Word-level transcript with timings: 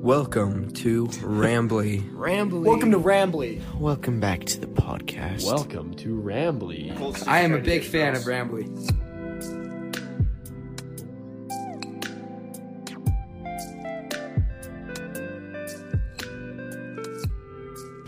Welcome 0.00 0.70
to 0.76 1.08
Rambly. 1.08 2.10
Rambly. 2.14 2.64
Welcome 2.64 2.90
to 2.92 2.98
Rambly. 2.98 3.60
Welcome 3.78 4.18
back 4.18 4.44
to 4.46 4.58
the 4.58 4.66
podcast. 4.66 5.44
Welcome 5.44 5.92
to 5.96 6.18
Rambly. 6.18 7.28
I 7.28 7.40
am 7.40 7.52
a 7.52 7.58
big 7.58 7.84
fan 7.84 8.16
of 8.16 8.22
Rambly. 8.22 8.66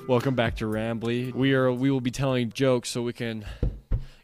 Welcome 0.09 0.35
back 0.35 0.57
to 0.57 0.65
Rambly. 0.65 1.35
We 1.35 1.53
are 1.53 1.71
we 1.71 1.91
will 1.91 2.01
be 2.01 2.11
telling 2.11 2.53
jokes 2.53 2.89
so 2.89 3.03
we 3.03 3.13
can 3.13 3.45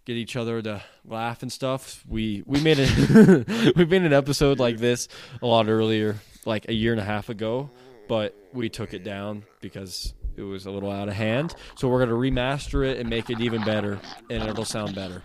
get 0.08 0.16
each 0.16 0.36
other 0.36 0.62
to 0.62 0.82
laugh 1.04 1.42
and 1.42 1.52
stuff. 1.52 2.02
We 2.08 2.42
we 2.46 2.60
made 2.62 2.78
it 2.80 3.76
we 3.76 3.84
made 3.84 4.02
an 4.02 4.14
episode 4.14 4.58
like 4.58 4.78
this 4.78 5.06
a 5.42 5.46
lot 5.46 5.68
earlier, 5.68 6.16
like 6.46 6.66
a 6.70 6.72
year 6.72 6.92
and 6.92 7.00
a 7.00 7.04
half 7.04 7.28
ago, 7.28 7.70
but 8.08 8.34
we 8.54 8.70
took 8.70 8.94
it 8.94 9.04
down 9.04 9.44
because 9.60 10.14
it 10.34 10.42
was 10.42 10.64
a 10.64 10.70
little 10.70 10.90
out 10.90 11.08
of 11.08 11.14
hand. 11.14 11.54
So 11.76 11.88
we're 11.88 11.98
gonna 11.98 12.12
remaster 12.16 12.86
it 12.88 12.98
and 12.98 13.10
make 13.10 13.28
it 13.28 13.38
even 13.42 13.62
better, 13.66 14.00
and 14.30 14.42
it'll 14.48 14.64
sound 14.64 14.94
better. 14.94 15.22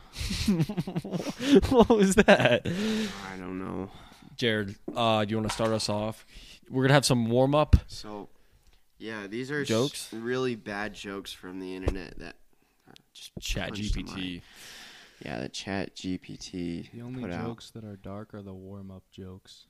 what 1.69 1.88
was 1.88 2.15
that? 2.15 2.63
I 2.65 3.38
don't 3.38 3.59
know. 3.59 3.89
Jared, 4.35 4.75
uh, 4.93 5.23
do 5.23 5.31
you 5.31 5.38
want 5.38 5.47
to 5.47 5.53
start 5.55 5.71
us 5.71 5.88
off? 5.88 6.25
We're 6.69 6.83
gonna 6.83 6.93
have 6.95 7.05
some 7.05 7.29
warm 7.29 7.55
up. 7.55 7.77
So, 7.88 8.27
yeah, 8.97 9.27
these 9.27 9.49
are 9.49 9.61
s- 9.61 9.67
Jokes? 9.69 10.09
really 10.11 10.55
bad 10.55 10.93
jokes 10.93 11.31
from 11.31 11.61
the 11.61 11.73
internet 11.73 12.19
that 12.19 12.35
just 13.13 13.31
Chat 13.40 13.70
punched 13.70 13.94
to 13.94 14.03
GPT. 14.03 14.41
Yeah, 15.23 15.40
the 15.40 15.49
Chat 15.49 15.95
GPT 15.95 16.91
The 16.94 17.02
only 17.02 17.22
put 17.22 17.31
out. 17.31 17.45
jokes 17.45 17.70
that 17.72 17.84
are 17.84 17.95
dark 17.95 18.34
are 18.34 18.41
the 18.41 18.53
warm 18.53 18.91
up 18.91 19.03
jokes. 19.12 19.66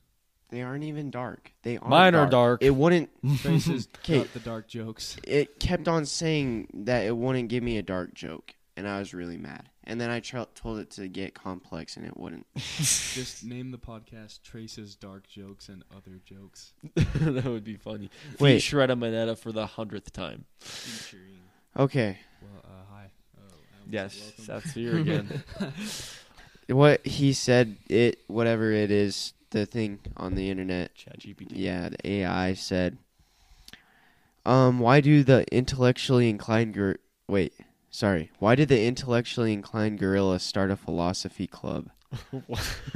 They 0.50 0.62
aren't 0.62 0.84
even 0.84 1.10
dark. 1.10 1.52
They 1.64 1.78
are 1.78 1.88
Mine 1.90 2.14
are 2.16 2.30
dark. 2.30 2.62
It 2.64 2.72
wouldn't. 2.76 3.10
Faces 3.38 3.88
Okay. 4.00 4.20
cut 4.20 4.34
the 4.34 4.40
dark 4.40 4.68
jokes. 4.68 5.18
It 5.24 5.60
kept 5.60 5.88
on 5.88 6.06
saying 6.06 6.68
that 6.86 7.06
it 7.06 7.16
wouldn't 7.18 7.50
give 7.50 7.64
me 7.64 7.78
a 7.78 7.82
dark 7.82 8.14
joke, 8.14 8.54
and 8.78 8.88
I 8.88 9.00
was 9.00 9.14
really 9.14 9.38
mad. 9.38 9.70
And 9.86 10.00
then 10.00 10.10
I 10.10 10.22
tr- 10.22 10.38
told 10.56 10.80
it 10.80 10.92
to 10.92 11.08
get 11.10 11.34
complex, 11.34 11.98
and 11.98 12.06
it 12.06 12.16
wouldn't. 12.16 12.46
Just 12.56 13.44
name 13.44 13.72
the 13.72 13.78
podcast 13.78 14.42
Trace's 14.44 14.96
Dark 14.96 15.28
Jokes 15.28 15.68
and 15.70 15.84
Other 15.96 16.22
Jokes. 16.24 16.72
that 16.96 17.44
would 17.46 17.64
be 17.66 17.76
funny. 17.76 18.10
Wait. 18.40 18.40
Wait, 18.40 18.62
ShreddaManeda 18.62 19.38
for 19.38 19.52
the 19.52 19.66
hundredth 19.68 20.14
time. 20.14 20.46
Featuring. 20.60 21.40
Okay, 21.78 22.20
Well, 22.42 22.64
uh, 22.64 22.84
hi. 22.94 23.12
I 23.92 23.98
almost 23.98 24.14
Yes, 24.14 24.14
said 24.14 24.24
welcome. 24.38 24.46
that's 24.48 24.74
here 24.74 24.96
again. 24.98 25.44
what 26.70 27.06
he 27.06 27.34
said, 27.34 27.78
it 27.90 28.20
whatever 28.28 28.72
it 28.72 28.92
is, 28.92 29.34
the 29.52 29.66
thing 29.66 30.00
on 30.18 30.36
the 30.36 30.50
internet 30.50 30.96
Chat 30.96 31.20
GPT. 31.20 31.52
Yeah, 31.56 31.90
the 31.90 32.10
AI 32.10 32.54
said, 32.54 32.98
um, 34.46 34.80
why 34.80 35.00
do 35.02 35.24
the 35.24 35.46
intellectually 35.56 36.30
inclined 36.30 36.74
gor- 36.74 36.98
wait, 37.28 37.54
sorry, 37.90 38.32
why 38.40 38.56
did 38.56 38.70
the 38.70 38.86
intellectually 38.86 39.54
inclined 39.54 40.00
gorilla 40.00 40.40
start 40.40 40.72
a 40.72 40.76
philosophy 40.76 41.48
club? 41.48 41.90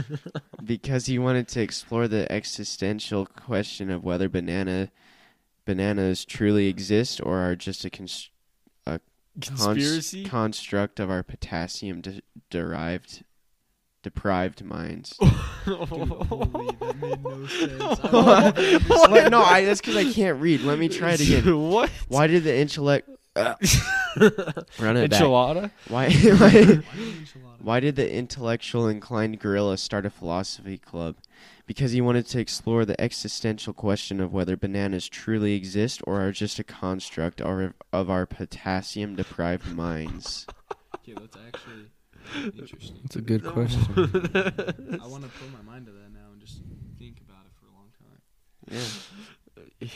because 0.63 1.05
he 1.05 1.19
wanted 1.19 1.47
to 1.49 1.61
explore 1.61 2.07
the 2.07 2.31
existential 2.31 3.25
question 3.25 3.89
of 3.89 4.03
whether 4.03 4.29
banana 4.29 4.89
bananas 5.65 6.23
truly 6.25 6.67
exist 6.67 7.19
or 7.23 7.37
are 7.39 7.55
just 7.55 7.83
a 7.85 7.89
cons- 9.41 9.47
cons- 9.61 9.65
Conspiracy. 9.65 10.25
construct 10.25 10.99
of 10.99 11.09
our 11.09 11.23
potassium 11.23 12.01
de- 12.01 12.21
derived 12.49 13.23
deprived 14.03 14.63
minds. 14.63 15.17
Dude, 15.65 15.75
holy, 15.75 16.67
that 16.79 16.95
made 17.01 17.23
no 17.23 17.45
sense. 17.47 17.81
I 17.81 18.09
love. 18.13 18.87
What? 18.89 19.31
No, 19.31 19.41
I, 19.41 19.65
that's 19.65 19.81
because 19.81 19.97
I 19.97 20.11
can't 20.11 20.39
read. 20.39 20.61
Let 20.61 20.79
me 20.79 20.87
try 20.87 21.11
it 21.13 21.21
again. 21.21 21.59
what? 21.69 21.89
Why 22.07 22.27
did 22.27 22.43
the 22.45 22.55
intellect 22.57 23.09
uh, 23.35 23.55
run 24.79 24.95
it 24.97 25.11
back? 25.11 25.21
Enchilada? 25.21 25.71
Why, 25.89 26.09
why, 26.09 26.11
Why 26.11 26.51
enchilada? 26.51 27.61
why 27.61 27.79
did 27.81 27.95
the 27.97 28.11
intellectual 28.11 28.87
inclined 28.87 29.39
gorilla 29.39 29.77
start 29.77 30.05
a 30.05 30.09
philosophy 30.09 30.77
club? 30.77 31.17
Because 31.67 31.91
he 31.91 32.01
wanted 32.01 32.25
to 32.27 32.39
explore 32.39 32.85
the 32.85 32.99
existential 32.99 33.73
question 33.73 34.19
of 34.19 34.33
whether 34.33 34.57
bananas 34.57 35.07
truly 35.07 35.53
exist 35.53 36.01
or 36.07 36.21
are 36.25 36.31
just 36.31 36.57
a 36.57 36.63
construct 36.63 37.41
of, 37.41 37.73
of 37.93 38.09
our 38.09 38.25
potassium 38.25 39.15
deprived 39.15 39.71
minds. 39.75 40.47
Okay, 40.95 41.13
that's 41.13 41.37
actually 41.45 41.91
interesting. 42.57 42.97
That's 43.03 43.17
a 43.17 43.21
good 43.21 43.43
question. 43.45 43.81
I 45.03 45.07
want 45.07 45.23
to 45.23 45.29
put 45.29 45.51
my 45.53 45.61
mind 45.69 45.85
to 45.87 45.91
that 45.91 46.13
now 46.13 46.31
and 46.31 46.39
just 46.39 46.61
think 46.97 47.17
about 47.27 47.43
it 47.45 47.51
for 47.59 47.67
a 47.67 47.73
long 47.75 47.91
time. 47.99 48.79
Yeah. 49.81 49.87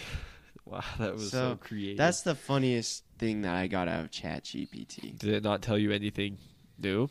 Wow, 0.65 0.83
that 0.99 1.13
was 1.13 1.31
so, 1.31 1.51
So, 1.53 1.57
creative. 1.59 1.97
That's 1.97 2.21
the 2.21 2.35
funniest 2.35 3.03
thing 3.17 3.41
that 3.41 3.55
I 3.55 3.67
got 3.67 3.87
out 3.87 4.05
of 4.05 4.11
ChatGPT. 4.11 5.17
Did 5.17 5.33
it 5.33 5.43
not 5.43 5.61
tell 5.61 5.77
you 5.77 5.91
anything 5.91 6.37
new? 6.77 7.09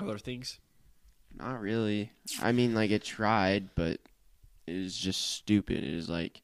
Other 0.00 0.18
things? 0.18 0.58
Not 1.38 1.60
really. 1.60 2.12
I 2.40 2.52
mean, 2.52 2.74
like, 2.74 2.90
it 2.90 3.02
tried, 3.02 3.74
but 3.74 3.98
it 4.66 4.72
was 4.82 4.96
just 4.96 5.32
stupid. 5.32 5.82
It 5.84 5.94
was 5.94 6.08
like, 6.08 6.42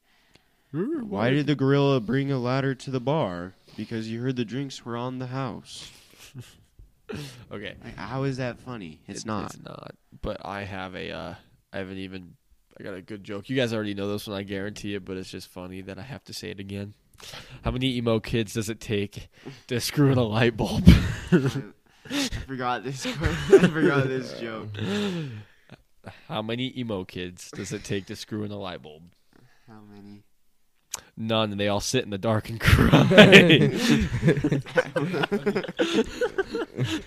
Why 0.71 1.29
did 1.29 1.47
the 1.47 1.55
gorilla 1.55 1.99
bring 1.99 2.31
a 2.31 2.37
ladder 2.39 2.75
to 2.75 2.91
the 2.91 2.99
bar? 2.99 3.53
Because 3.77 4.09
you 4.09 4.21
heard 4.21 4.35
the 4.35 4.45
drinks 4.45 4.83
were 4.85 4.97
on 4.97 5.19
the 5.19 5.27
house. 5.27 5.89
Okay. 7.51 7.73
Like, 7.83 7.95
how 7.97 8.23
is 8.25 8.37
that 8.37 8.59
funny? 8.59 8.99
It's 9.07 9.21
It- 9.21 9.25
not. 9.25 9.45
It's 9.55 9.63
not. 9.65 9.95
But 10.21 10.45
I 10.45 10.61
have 10.63 10.93
a. 10.95 11.09
Uh, 11.11 11.33
I 11.73 11.77
haven't 11.79 11.97
even. 11.97 12.35
I 12.79 12.83
got 12.83 12.93
a 12.93 13.01
good 13.01 13.23
joke. 13.23 13.49
You 13.49 13.55
guys 13.55 13.73
already 13.73 13.95
know 13.95 14.11
this 14.11 14.27
one. 14.27 14.37
I 14.37 14.43
guarantee 14.43 14.93
it. 14.93 15.05
But 15.05 15.17
it's 15.17 15.31
just 15.31 15.47
funny 15.47 15.81
that 15.81 15.97
I 15.97 16.03
have 16.03 16.23
to 16.25 16.33
say 16.33 16.51
it 16.51 16.59
again. 16.59 16.93
How 17.63 17.71
many 17.71 17.95
emo 17.97 18.19
kids 18.19 18.53
does 18.53 18.69
it 18.69 18.79
take 18.79 19.27
to 19.67 19.81
screw 19.81 20.11
in 20.11 20.19
a 20.19 20.23
light 20.23 20.55
bulb? 20.55 20.87
I 22.31 22.39
forgot 22.41 22.83
this. 22.83 23.05
I 23.05 23.11
forgot 23.67 24.07
this 24.07 24.39
joke. 24.39 24.69
How 26.27 26.41
many 26.41 26.73
emo 26.77 27.03
kids 27.03 27.51
does 27.51 27.71
it 27.73 27.83
take 27.83 28.05
to 28.07 28.15
screw 28.15 28.43
in 28.43 28.51
a 28.51 28.57
light 28.57 28.81
bulb? 28.81 29.03
How 29.67 29.81
many? 29.81 30.23
None. 31.15 31.51
And 31.51 31.59
they 31.59 31.67
all 31.67 31.81
sit 31.81 32.03
in 32.03 32.09
the 32.09 32.17
dark 32.17 32.49
and 32.49 32.59
cry. 32.59 33.03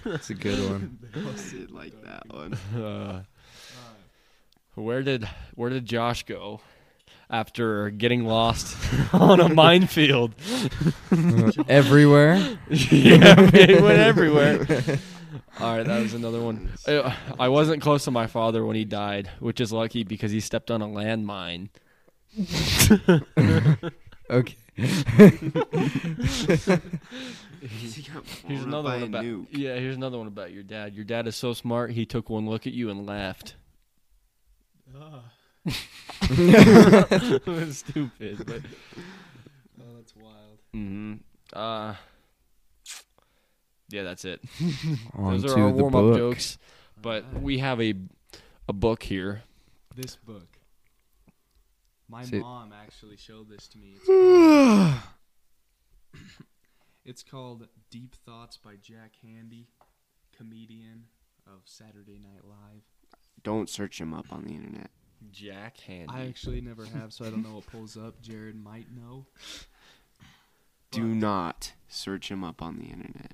That's 0.05 0.31
a 0.31 0.35
good 0.35 0.71
one. 0.71 0.99
Sit 1.37 1.71
like 1.71 2.01
that 2.05 2.23
one. 2.29 2.55
uh, 2.77 3.23
where 4.75 5.03
did 5.03 5.29
Where 5.55 5.71
did 5.71 5.85
Josh 5.87 6.23
go 6.25 6.61
after 7.33 7.91
getting 7.91 8.27
lost 8.27 8.77
on 9.13 9.41
a 9.41 9.49
minefield? 9.49 10.35
Everywhere. 11.69 12.37
yeah, 12.69 13.51
it 13.55 13.83
went 13.83 13.99
everywhere. 13.99 14.67
All 15.59 15.77
right, 15.77 15.87
that 15.87 16.03
was 16.03 16.15
another 16.15 16.41
one. 16.41 16.71
I, 16.87 17.17
I 17.39 17.49
wasn't 17.49 17.83
close 17.83 18.05
to 18.05 18.11
my 18.11 18.27
father 18.27 18.65
when 18.65 18.77
he 18.77 18.85
died, 18.85 19.31
which 19.41 19.61
is 19.61 19.73
lucky 19.73 20.05
because 20.05 20.31
he 20.31 20.41
stepped 20.41 20.71
on 20.71 20.83
a 20.83 20.87
landmine. 20.87 21.69
Okay. 24.31 24.57
Here's 24.77 24.95
another 28.65 28.89
one 28.89 29.03
about 29.03 29.25
yeah. 29.25 29.77
Here's 29.77 29.97
another 29.97 30.19
one 30.19 30.27
about 30.27 30.53
your 30.53 30.63
dad. 30.63 30.95
Your 30.95 31.05
dad 31.05 31.27
is 31.27 31.37
so 31.37 31.53
smart. 31.53 31.91
He 31.91 32.07
took 32.07 32.31
one 32.31 32.49
look 32.49 32.67
at 32.67 32.73
you 32.73 32.91
and 32.91 33.07
laughed. 33.07 33.55
Ah, 34.97 35.23
it 36.23 37.47
was 37.47 37.79
stupid, 37.79 38.45
but 38.47 38.61
oh, 39.81 39.97
that's 39.97 40.15
wild. 40.17 40.59
hmm 40.73 41.15
uh, 41.53 41.95
yeah, 43.91 44.03
that's 44.05 44.25
it. 44.25 44.41
Those 45.17 45.45
are 45.45 45.61
our 45.61 45.69
warm 45.71 45.95
up 45.95 46.17
jokes. 46.17 46.59
But 47.01 47.25
Alright. 47.25 47.43
we 47.43 47.59
have 47.59 47.81
a 47.81 47.95
a 48.69 48.73
book 48.73 49.03
here. 49.03 49.43
This 49.95 50.17
book. 50.17 50.49
My 52.09 52.25
See- 52.25 52.41
mom 52.41 52.73
actually 52.73 53.17
showed 53.17 53.49
this 53.51 53.69
to 53.69 53.79
me. 53.79 53.95
It's 53.97 54.05
called, 54.07 54.95
it's 57.05 57.23
called 57.23 57.69
Deep 57.91 58.15
Thoughts 58.15 58.57
by 58.57 58.77
Jack 58.81 59.13
Handey, 59.25 59.67
comedian 60.37 61.05
of 61.47 61.63
Saturday 61.65 62.19
Night 62.19 62.45
Live. 62.45 62.83
Don't 63.43 63.69
search 63.69 64.01
him 64.01 64.15
up 64.15 64.27
on 64.33 64.45
the 64.45 64.55
internet. 64.55 64.91
Jack 65.31 65.77
Handey. 65.89 66.11
I 66.11 66.27
actually 66.27 66.61
never 66.61 66.85
have, 66.87 67.13
so 67.13 67.25
I 67.25 67.31
don't 67.31 67.43
know 67.43 67.55
what 67.57 67.67
pulls 67.67 67.97
up. 67.97 68.21
Jared 68.23 68.57
might 68.63 68.87
know. 68.95 69.27
Do 70.91 71.09
But 71.09 71.17
not 71.17 71.73
search 71.89 72.31
him 72.31 72.43
up 72.45 72.61
on 72.63 72.77
the 72.77 72.85
internet. 72.87 73.33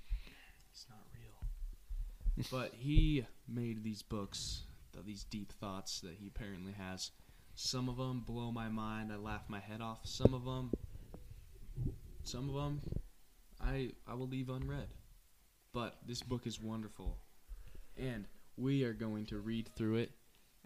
It's 0.70 0.86
not 0.88 1.00
real. 1.14 2.46
but 2.50 2.74
he 2.74 3.26
made 3.48 3.82
these 3.82 4.02
books, 4.02 4.62
th- 4.92 5.04
these 5.04 5.24
deep 5.24 5.52
thoughts 5.52 6.00
that 6.00 6.14
he 6.20 6.28
apparently 6.28 6.72
has. 6.72 7.10
Some 7.54 7.88
of 7.88 7.96
them 7.96 8.20
blow 8.20 8.52
my 8.52 8.68
mind. 8.68 9.12
I 9.12 9.16
laugh 9.16 9.42
my 9.48 9.58
head 9.58 9.80
off. 9.80 10.00
Some 10.04 10.32
of 10.34 10.44
them, 10.44 10.70
some 12.22 12.48
of 12.48 12.54
them, 12.54 12.80
I 13.60 13.90
I 14.06 14.14
will 14.14 14.28
leave 14.28 14.48
unread. 14.50 14.88
But 15.72 15.98
this 16.06 16.22
book 16.22 16.46
is 16.46 16.60
wonderful, 16.60 17.18
and 17.96 18.26
we 18.56 18.84
are 18.84 18.92
going 18.92 19.26
to 19.26 19.38
read 19.38 19.68
through 19.74 19.96
it, 19.96 20.12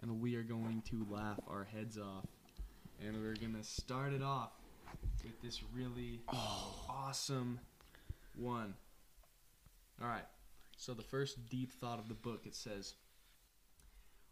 and 0.03 0.21
we 0.21 0.35
are 0.35 0.43
going 0.43 0.83
to 0.89 1.07
laugh 1.09 1.39
our 1.49 1.63
heads 1.63 1.97
off. 1.97 2.25
and 3.03 3.19
we're 3.19 3.33
gonna 3.35 3.63
start 3.63 4.13
it 4.13 4.21
off 4.21 4.51
with 5.23 5.41
this 5.41 5.61
really 5.75 6.21
awesome 6.87 7.59
one. 8.35 8.75
All 10.01 10.07
right. 10.07 10.25
So 10.77 10.93
the 10.93 11.01
first 11.03 11.49
deep 11.49 11.71
thought 11.71 11.97
of 11.99 12.07
the 12.09 12.13
book 12.13 12.41
it 12.45 12.53
says, 12.55 12.93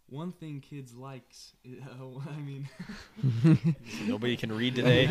"One 0.09 0.31
thing 0.33 0.59
kids 0.59 0.93
likes, 0.93 1.53
i- 1.65 1.77
oh, 2.01 2.21
I 2.29 2.39
mean, 2.39 2.67
Nobody 4.05 4.35
can 4.37 4.51
read 4.55 4.75
today. 4.81 5.07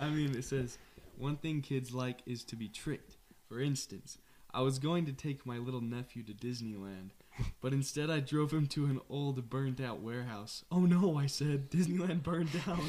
I 0.00 0.08
mean, 0.10 0.34
it 0.36 0.44
says, 0.44 0.78
one 1.16 1.36
thing 1.36 1.62
kids 1.62 1.92
like 1.94 2.18
is 2.26 2.44
to 2.44 2.56
be 2.56 2.68
tricked. 2.68 3.16
For 3.48 3.60
instance, 3.60 4.18
I 4.52 4.60
was 4.62 4.78
going 4.78 5.06
to 5.06 5.12
take 5.12 5.46
my 5.46 5.58
little 5.58 5.80
nephew 5.80 6.22
to 6.24 6.32
Disneyland, 6.32 7.10
but 7.60 7.72
instead 7.72 8.10
I 8.10 8.20
drove 8.20 8.52
him 8.52 8.66
to 8.68 8.86
an 8.86 9.00
old, 9.08 9.50
burnt 9.50 9.80
out 9.80 10.00
warehouse. 10.00 10.64
Oh 10.70 10.80
no, 10.80 11.18
I 11.18 11.26
said, 11.26 11.70
Disneyland 11.70 12.22
burned 12.22 12.50
down. 12.52 12.80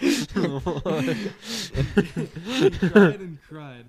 he 0.00 0.26
cried 2.88 3.20
and 3.20 3.38
cried, 3.48 3.86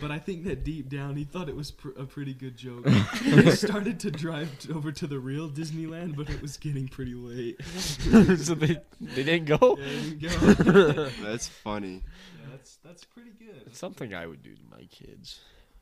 but 0.00 0.10
I 0.10 0.18
think 0.18 0.44
that 0.44 0.64
deep 0.64 0.88
down 0.88 1.16
he 1.16 1.24
thought 1.24 1.48
it 1.48 1.56
was 1.56 1.70
pr- 1.70 1.98
a 1.98 2.04
pretty 2.04 2.34
good 2.34 2.56
joke. 2.56 2.88
he 2.88 3.50
started 3.50 4.00
to 4.00 4.10
drive 4.10 4.58
t- 4.58 4.72
over 4.72 4.92
to 4.92 5.06
the 5.06 5.18
real 5.18 5.48
Disneyland, 5.48 6.16
but 6.16 6.30
it 6.30 6.40
was 6.40 6.56
getting 6.56 6.88
pretty 6.88 7.14
late. 7.14 7.62
so 7.64 8.54
they 8.54 8.78
they 9.00 9.22
didn't 9.22 9.46
go. 9.46 9.76
Yeah, 9.78 9.86
he 9.86 10.14
didn't 10.14 10.64
go. 10.64 11.08
That's 11.22 11.48
funny. 11.48 12.02
Yeah, 12.40 12.46
that's 12.50 12.76
that's 12.84 13.04
pretty 13.04 13.32
good. 13.38 13.62
It's 13.66 13.78
something 13.78 14.14
I 14.14 14.26
would 14.26 14.42
do 14.42 14.54
to 14.54 14.62
my 14.70 14.84
kids 14.90 15.40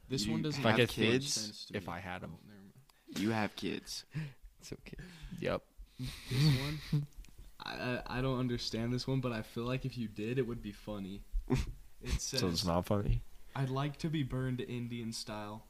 This 0.09 0.27
You 0.27 0.33
one 0.33 0.43
doesn't 0.43 0.61
If 0.61 0.67
I 0.67 0.71
have 0.71 0.79
could 0.81 0.89
kids, 0.91 1.33
sense 1.33 1.65
to 1.67 1.77
if 1.77 1.87
me. 1.87 1.93
I 1.95 1.99
had 2.01 2.23
'em. 2.23 2.33
Oh, 2.35 2.39
never 2.47 2.61
mind. 2.61 3.21
You 3.23 3.31
have 3.31 3.55
kids. 3.57 4.05
It's 4.61 4.73
okay. 4.73 4.97
Yep. 5.41 5.63
This 6.01 6.59
one, 6.91 7.07
I, 7.65 7.71
I 7.71 8.19
I 8.19 8.21
don't 8.21 8.39
understand 8.41 8.93
this 8.93 9.07
one, 9.07 9.21
but 9.21 9.31
I 9.33 9.43
feel 9.43 9.65
like 9.65 9.85
if 9.85 9.97
you 9.97 10.09
did, 10.09 10.39
it 10.39 10.47
would 10.47 10.63
be 10.63 10.73
funny. 10.73 11.23
It 12.03 12.21
says, 12.21 12.41
So 12.41 12.49
it's 12.49 12.65
not 12.65 12.85
funny. 12.87 13.23
"I'd 13.55 13.71
like 13.71 13.97
to 13.99 14.09
be 14.09 14.23
burned 14.23 14.61
Indian 14.61 15.13
style, 15.13 15.67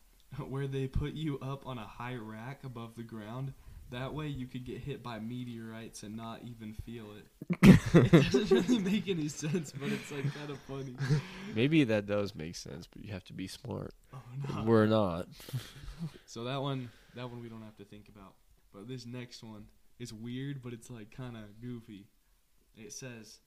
where 0.48 0.66
they 0.66 0.86
put 0.88 1.12
you 1.14 1.38
up 1.40 1.66
on 1.66 1.78
a 1.78 1.86
high 1.86 2.16
rack 2.16 2.64
above 2.64 2.96
the 2.96 3.02
ground. 3.04 3.52
That 3.90 4.14
way, 4.14 4.26
you 4.26 4.46
could 4.46 4.64
get 4.64 4.78
hit 4.78 5.02
by 5.02 5.20
meteorites 5.20 6.02
and 6.02 6.16
not 6.16 6.40
even 6.44 6.74
feel 6.74 7.06
it." 7.12 7.26
it 7.94 8.32
doesn't 8.32 8.50
really 8.50 8.78
make 8.78 9.08
any 9.08 9.28
sense, 9.28 9.72
but 9.72 9.90
it's 9.90 10.10
like 10.10 10.32
kind 10.34 10.50
of 10.50 10.58
funny. 10.60 10.96
Maybe 11.54 11.84
that 11.84 12.06
does 12.06 12.34
make 12.34 12.56
sense, 12.56 12.86
but 12.86 13.04
you 13.04 13.12
have 13.12 13.24
to 13.24 13.32
be 13.32 13.46
smart. 13.46 13.94
Oh 14.12 14.22
no. 14.48 14.64
We're 14.64 14.86
not. 14.86 15.28
So 16.26 16.44
that 16.44 16.60
one, 16.60 16.90
that 17.14 17.30
one 17.30 17.40
we 17.40 17.48
don't 17.48 17.62
have 17.62 17.78
to 17.78 17.84
think 17.84 18.10
about. 18.14 18.34
But 18.70 18.86
this 18.86 19.06
next 19.06 19.42
one 19.42 19.64
is 19.98 20.12
weird, 20.12 20.60
but 20.62 20.74
it's 20.74 20.90
like 20.90 21.10
kind 21.10 21.36
of 21.36 21.58
goofy. 21.62 22.08
It 22.76 22.92
says, 22.92 23.38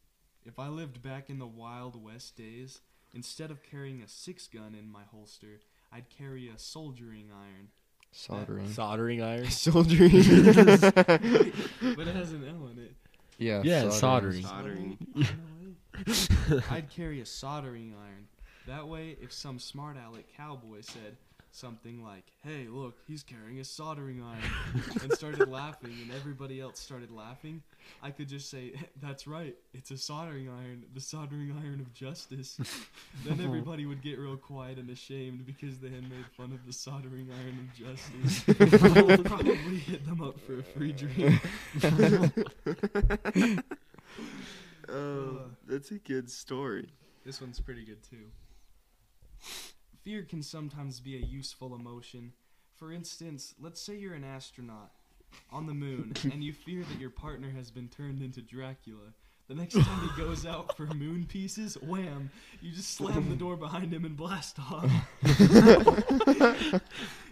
"If 0.44 0.58
I 0.58 0.68
lived 0.68 1.04
back 1.04 1.30
in 1.30 1.38
the 1.38 1.46
Wild 1.46 2.02
West 2.02 2.36
days, 2.36 2.82
instead 3.14 3.52
of 3.52 3.62
carrying 3.62 4.02
a 4.02 4.08
six 4.08 4.48
gun 4.48 4.74
in 4.74 4.92
my 4.92 5.04
holster, 5.12 5.60
I'd 5.92 6.10
carry 6.10 6.50
a 6.50 6.58
soldiering 6.58 7.30
iron." 7.32 7.70
Soldering. 8.12 8.72
Soldering 8.72 9.22
iron. 9.22 9.46
Soldiering. 9.50 10.12
but 11.96 12.08
it 12.08 12.16
has 12.16 12.32
an 12.32 12.46
L 12.48 12.68
in 12.68 12.80
it. 12.84 12.94
Yeah. 13.38 13.62
Yeah, 13.64 13.90
soldering. 13.90 14.44
Soldering. 14.44 14.98
I'd 16.70 16.90
carry 16.90 17.22
a 17.22 17.26
soldering 17.26 17.94
iron. 18.00 18.28
That 18.68 18.88
way, 18.88 19.16
if 19.22 19.32
some 19.32 19.60
smart 19.60 19.98
aleck 19.98 20.26
cowboy 20.36 20.82
said 20.82 21.18
something 21.52 22.04
like, 22.04 22.26
"Hey, 22.44 22.68
look, 22.70 22.98
he's 23.08 23.24
carrying 23.24 23.60
a 23.60 23.64
soldering 23.64 24.22
iron," 24.22 24.84
and 25.02 25.12
started 25.14 25.50
laughing, 25.50 25.96
and 26.02 26.12
everybody 26.12 26.60
else 26.60 26.80
started 26.80 27.12
laughing, 27.12 27.64
I 28.02 28.12
could 28.12 28.28
just 28.28 28.50
say, 28.50 28.74
"That's 29.02 29.28
right, 29.28 29.56
it's 29.74 29.92
a 29.92 29.98
soldering 29.98 30.50
iron, 30.50 30.86
the 30.94 31.02
soldering 31.02 31.54
iron 31.64 31.80
of 31.80 31.94
justice." 31.94 32.60
then 33.26 33.42
everybody 33.42 33.86
would 33.86 34.02
get 34.02 34.20
real 34.20 34.38
quiet 34.38 34.78
and 34.78 34.90
ashamed 34.90 35.46
because 35.46 35.80
they 35.80 35.90
had 35.90 36.04
made 36.04 36.26
fun 36.38 36.52
of 36.52 36.66
the 36.66 36.74
soldering 36.74 37.30
iron 37.32 37.68
of 37.68 37.74
justice. 37.76 38.44
I 38.98 39.02
would 39.02 39.26
probably 39.26 39.78
hit 39.78 40.06
them 40.06 40.22
up 40.22 40.40
for 40.40 40.60
a 40.60 40.64
free 40.64 40.92
drink. 40.92 41.42
Oh, 44.92 44.96
uh, 44.96 45.44
that's 45.68 45.92
a 45.92 46.00
good 46.00 46.30
story. 46.30 46.90
This 47.26 47.42
one's 47.42 47.60
pretty 47.60 47.86
good 47.86 48.02
too. 48.04 48.32
Fear 50.04 50.24
can 50.24 50.42
sometimes 50.42 51.00
be 51.00 51.16
a 51.16 51.20
useful 51.20 51.76
emotion. 51.76 52.34
For 52.76 52.92
instance, 52.92 53.54
let's 53.60 53.82
say 53.82 53.96
you're 53.96 54.14
an 54.14 54.24
astronaut 54.24 54.92
on 55.52 55.66
the 55.66 55.74
moon 55.74 56.14
and 56.24 56.44
you 56.44 56.54
fear 56.54 56.84
that 56.84 57.00
your 57.00 57.10
partner 57.10 57.50
has 57.50 57.72
been 57.72 57.88
turned 57.88 58.22
into 58.22 58.42
Dracula. 58.42 59.14
The 59.48 59.56
next 59.56 59.74
time 59.82 60.08
he 60.08 60.22
goes 60.22 60.46
out 60.46 60.78
for 60.78 60.86
moon 60.86 61.26
pieces, 61.26 61.74
wham, 61.82 62.30
you 62.62 62.72
just 62.72 62.94
slam 62.94 63.30
the 63.30 63.36
door 63.36 63.58
behind 63.58 63.92
him 63.92 64.06
and 64.06 64.16
blast 64.16 64.60
off. 64.60 64.86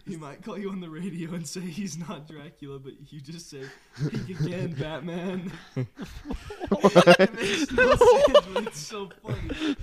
he 0.08 0.18
might 0.18 0.44
call 0.44 0.58
you 0.58 0.72
on 0.72 0.80
the 0.82 0.90
radio 0.90 1.32
and 1.36 1.48
say 1.48 1.60
he's 1.60 1.96
not 1.96 2.28
Dracula, 2.28 2.80
but 2.80 2.94
you 3.12 3.22
just 3.22 3.52
say, 3.52 3.62
Peek 4.10 4.40
again, 4.40 4.74
Batman. 4.80 5.52
it 5.76 7.34
makes 7.36 7.72
no 7.72 7.96
sense, 7.96 8.48
but 8.52 8.68
it's 8.68 8.80
so 8.80 9.10
funny. 9.22 9.78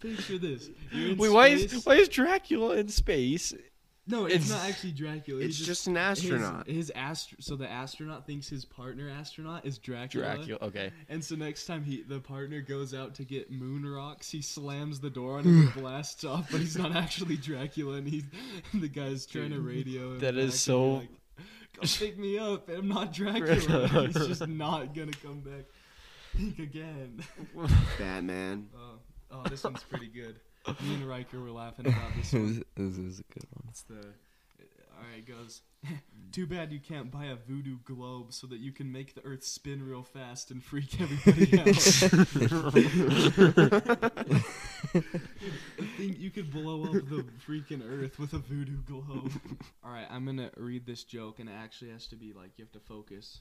Picture 0.00 0.38
this. 0.38 0.70
Wait, 0.94 1.30
why 1.30 1.48
is 1.48 1.84
why 1.84 1.96
is 1.96 2.08
Dracula 2.08 2.76
in 2.76 2.88
space? 2.88 3.52
No, 4.08 4.26
it's, 4.26 4.34
it's- 4.36 4.50
not 4.50 4.68
actually 4.68 4.92
Dracula. 4.92 5.40
It's 5.42 5.58
He's 5.58 5.66
just 5.66 5.86
an 5.88 5.96
astronaut. 5.96 6.66
His, 6.66 6.76
his 6.76 6.92
astro- 6.94 7.38
so 7.40 7.56
the 7.56 7.68
astronaut 7.68 8.24
thinks 8.26 8.48
his 8.48 8.64
partner 8.64 9.08
astronaut 9.10 9.66
is 9.66 9.78
Dracula. 9.78 10.36
Dracula. 10.36 10.58
Okay. 10.62 10.92
And 11.08 11.24
so 11.24 11.34
next 11.34 11.66
time 11.66 11.82
he 11.84 12.02
the 12.02 12.20
partner 12.20 12.60
goes 12.60 12.94
out 12.94 13.14
to 13.16 13.24
get 13.24 13.50
moon 13.50 13.84
rocks, 13.84 14.30
he 14.30 14.42
slams 14.42 15.00
the 15.00 15.10
door 15.10 15.38
on 15.38 15.44
him 15.44 15.60
and 15.62 15.74
blasts 15.82 16.24
off, 16.24 16.48
but 16.52 16.60
he's 16.60 16.78
not 16.78 16.94
actually 16.94 17.36
Dracula, 17.36 17.94
and 17.96 18.06
he 18.08 18.24
the 18.74 18.88
guy's 18.88 19.26
trying 19.26 19.50
to 19.50 19.60
radio. 19.60 20.12
him 20.12 20.20
That 20.20 20.36
is 20.36 20.36
back 20.36 20.42
and 20.44 20.52
be 20.52 20.56
so- 20.56 20.92
Like, 20.94 21.08
Come 21.74 21.88
pick 21.98 22.18
me 22.18 22.38
up. 22.38 22.68
I'm 22.70 22.88
not 22.88 23.12
Dracula. 23.12 23.88
he's 24.06 24.26
just 24.28 24.46
not 24.48 24.94
gonna 24.94 25.12
come 25.22 25.40
back. 25.40 25.64
Think 26.34 26.58
again. 26.58 27.22
Batman. 27.98 28.68
Oh, 28.74 28.98
oh, 29.30 29.42
this 29.48 29.64
one's 29.64 29.82
pretty 29.82 30.08
good. 30.08 30.36
Me 30.82 30.94
and 30.94 31.08
Riker 31.08 31.40
were 31.40 31.50
laughing 31.50 31.86
about 31.86 32.14
this 32.16 32.30
this, 32.32 32.40
one. 32.40 32.64
this 32.76 32.98
is 32.98 33.20
a 33.20 33.24
good 33.32 33.46
one. 33.52 33.64
It's 33.70 33.82
the. 33.82 33.94
All 34.98 35.02
right, 35.02 35.18
it 35.18 35.26
goes. 35.26 35.60
Too 36.32 36.46
bad 36.46 36.72
you 36.72 36.80
can't 36.80 37.10
buy 37.10 37.26
a 37.26 37.36
voodoo 37.36 37.76
globe 37.84 38.32
so 38.32 38.46
that 38.46 38.58
you 38.60 38.72
can 38.72 38.90
make 38.90 39.14
the 39.14 39.22
Earth 39.24 39.44
spin 39.44 39.86
real 39.86 40.02
fast 40.02 40.50
and 40.50 40.62
freak 40.64 40.98
everybody 41.00 41.58
out. 41.58 41.68
I 44.96 45.84
think 45.96 46.18
you 46.18 46.30
could 46.30 46.50
blow 46.50 46.84
up 46.84 46.92
the 46.92 47.24
freaking 47.46 47.82
Earth 47.86 48.18
with 48.18 48.32
a 48.32 48.38
voodoo 48.38 48.82
globe. 48.86 49.32
All 49.84 49.92
right, 49.92 50.06
I'm 50.10 50.24
gonna 50.24 50.50
read 50.56 50.86
this 50.86 51.04
joke, 51.04 51.38
and 51.40 51.48
it 51.48 51.54
actually 51.56 51.90
has 51.90 52.06
to 52.08 52.16
be 52.16 52.32
like 52.32 52.50
you 52.56 52.64
have 52.64 52.72
to 52.72 52.80
focus. 52.80 53.40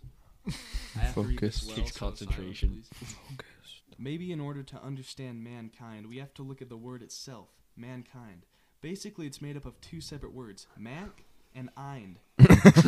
I 0.96 1.00
have 1.00 1.14
to 1.16 1.22
read 1.22 1.40
this 1.40 1.62
Focus. 1.62 1.68
well, 1.68 1.76
Takes 1.78 1.94
so 1.94 2.00
silence, 2.00 2.20
concentration. 2.20 2.84
Please. 3.96 4.04
Maybe 4.04 4.32
in 4.32 4.40
order 4.40 4.64
to 4.64 4.82
understand 4.82 5.44
mankind, 5.44 6.08
we 6.08 6.18
have 6.18 6.34
to 6.36 6.44
look 6.44 6.62
at 6.62 6.70
the 6.70 6.78
word 6.78 7.02
itself, 7.02 7.50
mankind. 7.76 8.46
Basically, 8.82 9.26
it's 9.28 9.42
made 9.42 9.58
up 9.58 9.66
of 9.66 9.80
two 9.82 10.02
separate 10.02 10.34
words, 10.34 10.68
mank 10.80 11.24
and 11.56 11.70
eind. 11.78 12.20
what 12.38 12.84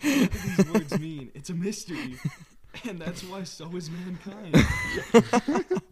do 0.00 0.28
these 0.28 0.66
words 0.72 0.98
mean? 0.98 1.30
It's 1.34 1.50
a 1.50 1.54
mystery. 1.54 2.18
And 2.88 2.98
that's 2.98 3.24
why 3.24 3.44
so 3.44 3.68
is 3.76 3.90
mankind. 3.90 4.54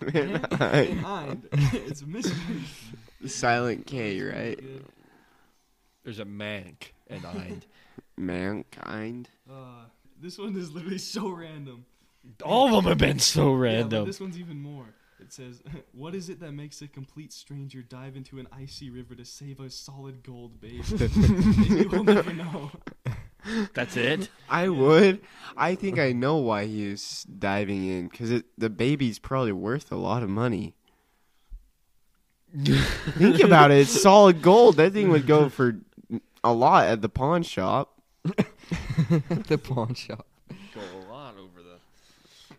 Mank 0.00 0.60
and 0.90 1.06
eind. 1.06 1.48
It's 1.52 2.02
a 2.02 2.06
mystery. 2.06 2.62
Silent 3.26 3.86
K, 3.86 4.20
right? 4.20 4.60
There's 6.04 6.18
a 6.18 6.24
mank 6.24 6.92
and 7.08 7.24
Eind. 7.24 7.66
Mankind. 8.16 9.28
Uh, 9.48 9.84
this 10.20 10.38
one 10.38 10.56
is 10.56 10.72
literally 10.72 10.98
so 10.98 11.28
random. 11.30 11.84
All 12.44 12.68
of 12.68 12.84
them 12.84 12.84
have 12.90 12.98
been 12.98 13.18
so 13.18 13.42
Yeah, 13.42 13.48
but 13.50 13.56
random. 13.60 14.06
this 14.06 14.20
one's 14.20 14.38
even 14.38 14.60
more. 14.60 14.86
It 15.20 15.32
says, 15.32 15.62
"What 15.92 16.14
is 16.14 16.28
it 16.28 16.40
that 16.40 16.52
makes 16.52 16.82
a 16.82 16.88
complete 16.88 17.32
stranger 17.32 17.82
dive 17.82 18.16
into 18.16 18.38
an 18.38 18.48
icy 18.52 18.90
river 18.90 19.14
to 19.14 19.24
save 19.24 19.60
a 19.60 19.70
solid 19.70 20.22
gold 20.22 20.60
babe?" 20.60 20.84
Maybe 20.90 21.86
we'll 21.86 22.04
never 22.04 22.32
know. 22.32 22.70
That's 23.74 23.96
it. 23.96 24.28
I 24.48 24.68
would. 24.68 25.20
I 25.56 25.74
think 25.74 25.98
I 25.98 26.12
know 26.12 26.36
why 26.36 26.66
he 26.66 26.84
is 26.84 27.24
diving 27.24 27.84
in 27.88 28.08
because 28.08 28.42
the 28.56 28.70
baby's 28.70 29.18
probably 29.18 29.52
worth 29.52 29.90
a 29.90 29.96
lot 29.96 30.22
of 30.22 30.28
money. 30.30 30.74
Think 32.64 33.40
about 33.40 33.70
it. 33.70 33.78
It's 33.78 34.02
solid 34.02 34.42
gold. 34.42 34.76
That 34.76 34.92
thing 34.92 35.08
would 35.08 35.26
go 35.26 35.48
for 35.48 35.80
a 36.44 36.52
lot 36.52 36.86
at 36.86 37.00
the 37.00 37.08
pawn 37.08 37.42
shop. 37.42 38.00
the 38.24 39.58
pawn 39.62 39.94
shop. 39.94 40.26
Go 40.74 40.80
a 40.80 41.02
lot 41.10 41.34
over 41.36 41.62
the. 41.62 41.78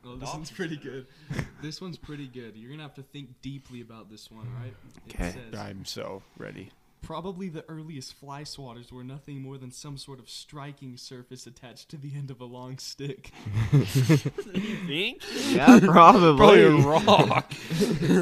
Oh, 0.05 0.11
this 0.25 0.33
one's 0.33 0.51
pretty 0.51 0.77
good. 0.77 1.05
This 1.61 1.79
one's 1.79 1.97
pretty 1.97 2.27
good. 2.27 2.57
You're 2.57 2.69
gonna 2.71 2.83
have 2.83 2.95
to 2.95 3.03
think 3.03 3.29
deeply 3.41 3.79
about 3.79 4.09
this 4.11 4.29
one, 4.29 4.45
right? 4.61 4.73
Okay. 5.09 5.33
I'm 5.57 5.85
so 5.85 6.21
ready. 6.37 6.71
Probably 7.01 7.47
the 7.47 7.63
earliest 7.69 8.13
fly 8.15 8.43
swatters 8.43 8.91
were 8.91 9.03
nothing 9.03 9.41
more 9.41 9.57
than 9.57 9.71
some 9.71 9.97
sort 9.97 10.19
of 10.19 10.29
striking 10.29 10.97
surface 10.97 11.47
attached 11.47 11.87
to 11.89 11.97
the 11.97 12.15
end 12.15 12.31
of 12.31 12.41
a 12.41 12.45
long 12.45 12.77
stick. 12.79 13.31
you 13.73 13.85
think? 13.85 15.21
Yeah, 15.51 15.79
probably. 15.81 16.37
Probably 16.37 16.63
a 16.63 16.71
rock. 16.75 17.53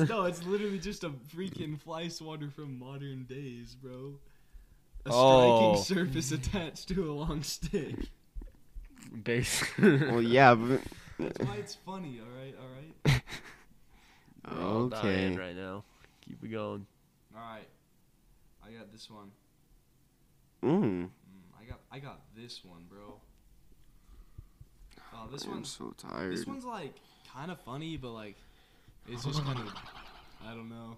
no, 0.09 0.25
it's 0.25 0.43
literally 0.45 0.79
just 0.79 1.03
a 1.03 1.09
freaking 1.35 1.79
fly 1.79 2.07
swatter 2.09 2.49
from 2.51 2.77
modern 2.77 3.23
days, 3.23 3.75
bro. 3.75 4.13
A 5.05 5.09
Oh. 5.11 5.75
striking 5.81 5.83
surface 6.05 6.31
attached 6.31 6.87
to 6.89 7.11
a 7.11 7.13
long 7.13 7.41
stick. 7.43 7.95
Basically. 9.23 9.97
well, 9.97 10.21
yeah, 10.21 10.53
but 10.55 10.81
That's 11.21 11.39
why 11.47 11.55
it's 11.57 11.75
funny, 11.75 12.19
alright, 12.19 12.55
alright? 12.59 13.21
We're 14.51 14.65
all 14.65 14.83
okay. 14.85 15.35
right 15.35 15.55
now. 15.55 15.83
Keep 16.25 16.43
it 16.43 16.47
going. 16.47 16.85
Alright. 17.35 17.67
I 18.65 18.71
got 18.71 18.91
this 18.91 19.09
one. 19.09 19.31
Mm. 20.63 20.81
Mm, 20.83 21.09
I 21.59 21.63
got 21.65 21.79
I 21.91 21.99
got 21.99 22.21
this 22.35 22.61
one, 22.63 22.85
bro. 22.89 23.19
Oh, 25.13 25.27
this 25.31 25.45
I'm 25.45 25.51
one's 25.51 25.69
so 25.69 25.93
tired. 25.97 26.33
this 26.33 26.45
one's 26.45 26.65
like 26.65 26.93
kind 27.33 27.51
of 27.51 27.59
funny, 27.61 27.97
but 27.97 28.11
like 28.11 28.35
it's 29.07 29.25
just 29.25 29.43
kind 29.43 29.59
of 29.59 29.73
I 30.45 30.53
don't 30.53 30.69
know. 30.69 30.97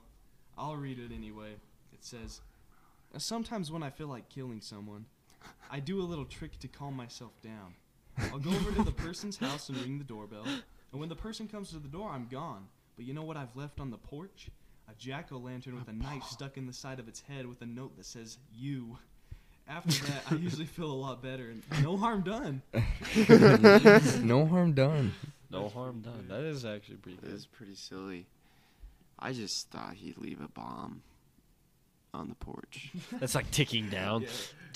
I'll 0.58 0.75
read 0.75 1.00
it 1.00 1.12
anyway. 1.13 1.53
It 1.94 2.03
says, 2.03 2.42
"Sometimes 3.18 3.72
when 3.72 3.84
I 3.84 3.89
feel 3.89 4.08
like 4.08 4.30
killing 4.30 4.62
someone, 4.62 5.06
I 5.72 5.80
do 5.80 6.00
a 6.00 6.03
little 6.03 6.25
trick 6.25 6.60
to 6.60 6.68
calm 6.68 6.96
myself 6.96 7.32
down. 7.42 7.75
I'll 8.32 8.39
go 8.39 8.51
over 8.51 8.72
to 8.74 8.84
the 8.84 8.91
person's 8.91 9.38
house 9.38 9.70
and 9.70 9.77
ring 9.79 9.98
the 9.98 10.03
doorbell, 10.03 10.46
and 10.91 11.00
when 11.00 11.10
the 11.10 11.15
person 11.15 11.48
comes 11.48 11.70
to 11.72 11.77
the 11.79 11.88
door, 11.88 12.10
I'm 12.10 12.27
gone. 12.29 12.67
But 12.96 13.05
you 13.05 13.13
know 13.13 13.24
what 13.24 13.38
I've 13.38 13.55
left 13.55 13.79
on 13.79 13.89
the 13.91 13.98
porch? 13.98 14.50
A 14.89 14.93
jack 15.00 15.32
o' 15.32 15.38
lantern 15.38 15.75
with 15.75 15.88
a 15.88 15.93
knife 15.93 16.24
stuck 16.25 16.58
in 16.58 16.67
the 16.67 16.74
side 16.74 17.00
of 17.00 17.08
its 17.08 17.22
head 17.22 17.48
with 17.48 17.62
a 17.62 17.65
note 17.65 17.96
that 17.98 18.05
says 18.05 18.38
"You." 18.55 18.98
After 19.67 20.05
that, 20.08 20.24
I 20.29 20.36
usually 20.36 20.65
feel 20.65 20.91
a 20.91 20.93
lot 20.93 21.24
better, 21.24 21.50
and 21.50 21.63
no 21.82 21.96
harm 21.98 22.22
done. 22.22 22.62
no 24.22 24.46
harm 24.46 24.74
done. 24.74 25.13
No 25.50 25.70
harm 25.70 26.01
done. 26.01 26.25
That 26.27 26.41
is 26.41 26.65
actually 26.65 26.98
pretty 26.98 27.17
That 27.22 27.27
good. 27.27 27.36
is 27.36 27.46
pretty 27.46 27.75
silly. 27.75 28.25
I 29.17 29.32
just 29.32 29.70
thought 29.70 29.93
he'd 29.93 30.17
leave 30.17 30.41
a 30.41 30.50
bomb 30.50 31.01
on 32.13 32.27
the 32.27 32.36
porch. 32.36 32.91
That's 33.13 33.36
like 33.36 33.50
ticking 33.51 33.89
down. 33.89 34.25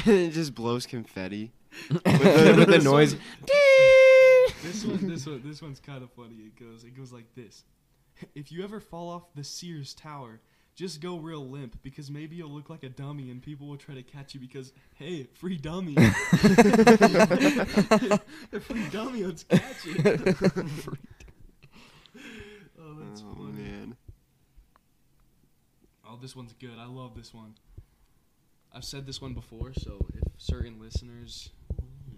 and 0.06 0.14
it 0.14 0.30
just 0.32 0.54
blows 0.54 0.86
confetti 0.86 1.52
with 1.90 2.02
the, 2.04 2.54
with 2.58 2.68
the 2.68 2.78
noise. 2.78 3.16
This 4.62 4.84
one, 4.84 5.06
this 5.08 5.24
one, 5.26 5.42
this 5.44 5.62
one's 5.62 5.80
kind 5.80 6.02
of 6.02 6.10
funny. 6.12 6.34
It 6.34 6.54
goes, 6.58 6.84
it 6.84 6.94
goes 6.96 7.12
like 7.12 7.34
this: 7.34 7.64
If 8.34 8.52
you 8.52 8.62
ever 8.62 8.78
fall 8.78 9.08
off 9.08 9.32
the 9.34 9.42
Sears 9.42 9.94
Tower, 9.94 10.40
just 10.74 11.00
go 11.00 11.16
real 11.18 11.48
limp 11.48 11.80
because 11.82 12.10
maybe 12.10 12.36
you'll 12.36 12.50
look 12.50 12.68
like 12.68 12.82
a 12.82 12.90
dummy 12.90 13.30
and 13.30 13.40
people 13.40 13.66
will 13.68 13.78
try 13.78 13.94
to 13.94 14.02
catch 14.02 14.34
you 14.34 14.40
because 14.40 14.72
hey, 14.96 15.28
free 15.34 15.56
dummy, 15.56 15.94
free 18.60 18.88
dummy, 18.90 19.24
let's 19.24 19.44
catch 19.44 19.84
you. 19.86 19.94
oh, 22.78 22.94
that's 22.98 23.22
Oh 23.22 23.34
funny. 23.34 23.52
man. 23.52 23.96
Oh, 26.06 26.18
this 26.20 26.34
one's 26.36 26.52
good. 26.54 26.76
I 26.78 26.86
love 26.86 27.14
this 27.14 27.32
one. 27.32 27.54
I've 28.72 28.84
said 28.84 29.06
this 29.06 29.20
one 29.20 29.34
before, 29.34 29.72
so 29.72 30.06
if 30.14 30.22
certain 30.38 30.80
listeners, 30.80 31.50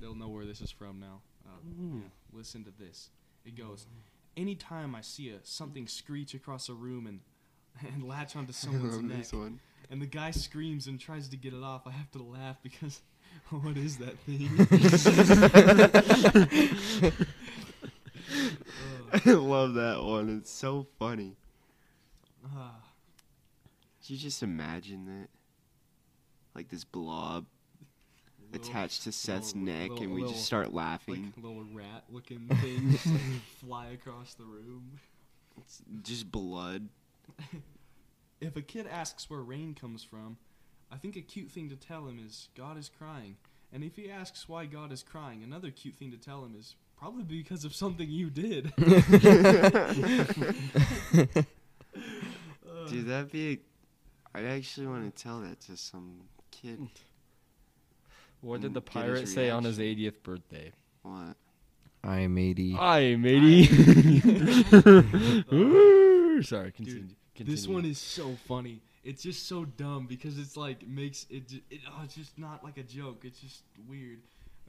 they'll 0.00 0.14
know 0.14 0.28
where 0.28 0.44
this 0.44 0.60
is 0.60 0.70
from 0.70 1.00
now. 1.00 1.20
Uh, 1.46 1.58
yeah, 1.78 2.00
listen 2.32 2.64
to 2.64 2.70
this. 2.78 3.10
It 3.44 3.56
goes, 3.56 3.86
anytime 4.36 4.94
I 4.94 5.00
see 5.00 5.30
a 5.30 5.38
something 5.42 5.86
screech 5.86 6.34
across 6.34 6.68
a 6.68 6.74
room 6.74 7.06
and 7.06 7.20
and 7.94 8.06
latch 8.06 8.36
onto 8.36 8.52
someone's 8.52 9.02
neck, 9.02 9.26
and 9.90 10.00
the 10.00 10.06
guy 10.06 10.30
screams 10.30 10.86
and 10.86 11.00
tries 11.00 11.28
to 11.28 11.36
get 11.36 11.54
it 11.54 11.62
off, 11.62 11.86
I 11.86 11.90
have 11.92 12.10
to 12.12 12.22
laugh 12.22 12.56
because 12.62 13.00
what 13.50 13.76
is 13.76 13.96
that 13.98 14.18
thing? 14.20 14.50
I 19.14 19.30
love 19.30 19.74
that 19.74 20.02
one. 20.02 20.38
It's 20.38 20.50
so 20.50 20.86
funny. 20.98 21.36
Did 24.02 24.10
you 24.10 24.16
just 24.16 24.42
imagine 24.42 25.06
that? 25.06 25.28
Like 26.54 26.68
this 26.68 26.84
blob 26.84 27.46
little- 28.52 28.66
attached 28.68 29.02
to 29.04 29.12
Seth's 29.12 29.54
little- 29.54 29.62
neck, 29.74 29.90
little- 29.90 30.04
and 30.04 30.14
we 30.14 30.22
just 30.22 30.44
start 30.44 30.66
like 30.66 30.74
laughing. 30.74 31.32
little 31.36 31.64
rat-looking 31.72 32.48
things 32.60 33.06
like, 33.10 33.20
fly 33.60 33.86
across 33.88 34.34
the 34.34 34.44
room. 34.44 34.98
It's 35.58 35.82
just 36.02 36.30
blood. 36.30 36.88
If 38.40 38.56
a 38.56 38.60
kid 38.60 38.88
asks 38.88 39.30
where 39.30 39.38
rain 39.40 39.72
comes 39.72 40.02
from, 40.02 40.36
I 40.90 40.96
think 40.96 41.14
a 41.14 41.20
cute 41.20 41.48
thing 41.52 41.68
to 41.70 41.76
tell 41.76 42.08
him 42.08 42.18
is 42.26 42.48
God 42.56 42.76
is 42.76 42.88
crying. 42.98 43.36
And 43.72 43.84
if 43.84 43.94
he 43.94 44.10
asks 44.10 44.48
why 44.48 44.66
God 44.66 44.90
is 44.90 45.04
crying, 45.04 45.44
another 45.44 45.70
cute 45.70 45.94
thing 45.94 46.10
to 46.10 46.16
tell 46.16 46.44
him 46.44 46.56
is 46.58 46.74
probably 46.98 47.22
because 47.22 47.64
of 47.64 47.72
something 47.72 48.10
you 48.10 48.30
did. 48.30 48.72
Dude, 52.88 53.06
that'd 53.06 53.30
be. 53.30 53.60
I 54.34 54.42
actually 54.42 54.86
want 54.88 55.14
to 55.14 55.22
tell 55.22 55.40
that 55.40 55.60
to 55.62 55.76
some 55.76 56.22
kid. 56.62 56.88
What 58.42 58.60
did 58.60 58.72
mm, 58.72 58.74
the 58.74 58.80
Get 58.80 58.92
his 58.92 59.02
pirate 59.04 59.28
say 59.28 59.50
on 59.50 59.62
his 59.62 59.78
80th 59.78 60.24
birthday? 60.24 60.72
What? 61.02 61.36
I 62.02 62.18
am 62.20 62.36
80. 62.36 62.72
Hi, 62.72 63.14
matey. 63.14 63.68
Ooh, 65.52 66.42
Sorry, 66.42 66.72
continue. 66.72 67.04
continue. 67.36 67.56
this 67.56 67.68
one 67.68 67.84
is 67.84 67.98
so 67.98 68.34
funny. 68.48 68.80
It's 69.04 69.22
just 69.22 69.48
so 69.48 69.64
dumb 69.64 70.06
because 70.08 70.38
it's 70.38 70.56
like 70.56 70.86
makes 70.86 71.26
it, 71.30 71.48
ju- 71.48 71.60
it 71.70 71.80
oh, 71.88 72.00
it's 72.04 72.16
just 72.16 72.36
not 72.38 72.64
like 72.64 72.78
a 72.78 72.82
joke. 72.82 73.22
It's 73.24 73.38
just 73.38 73.62
weird. 73.88 74.18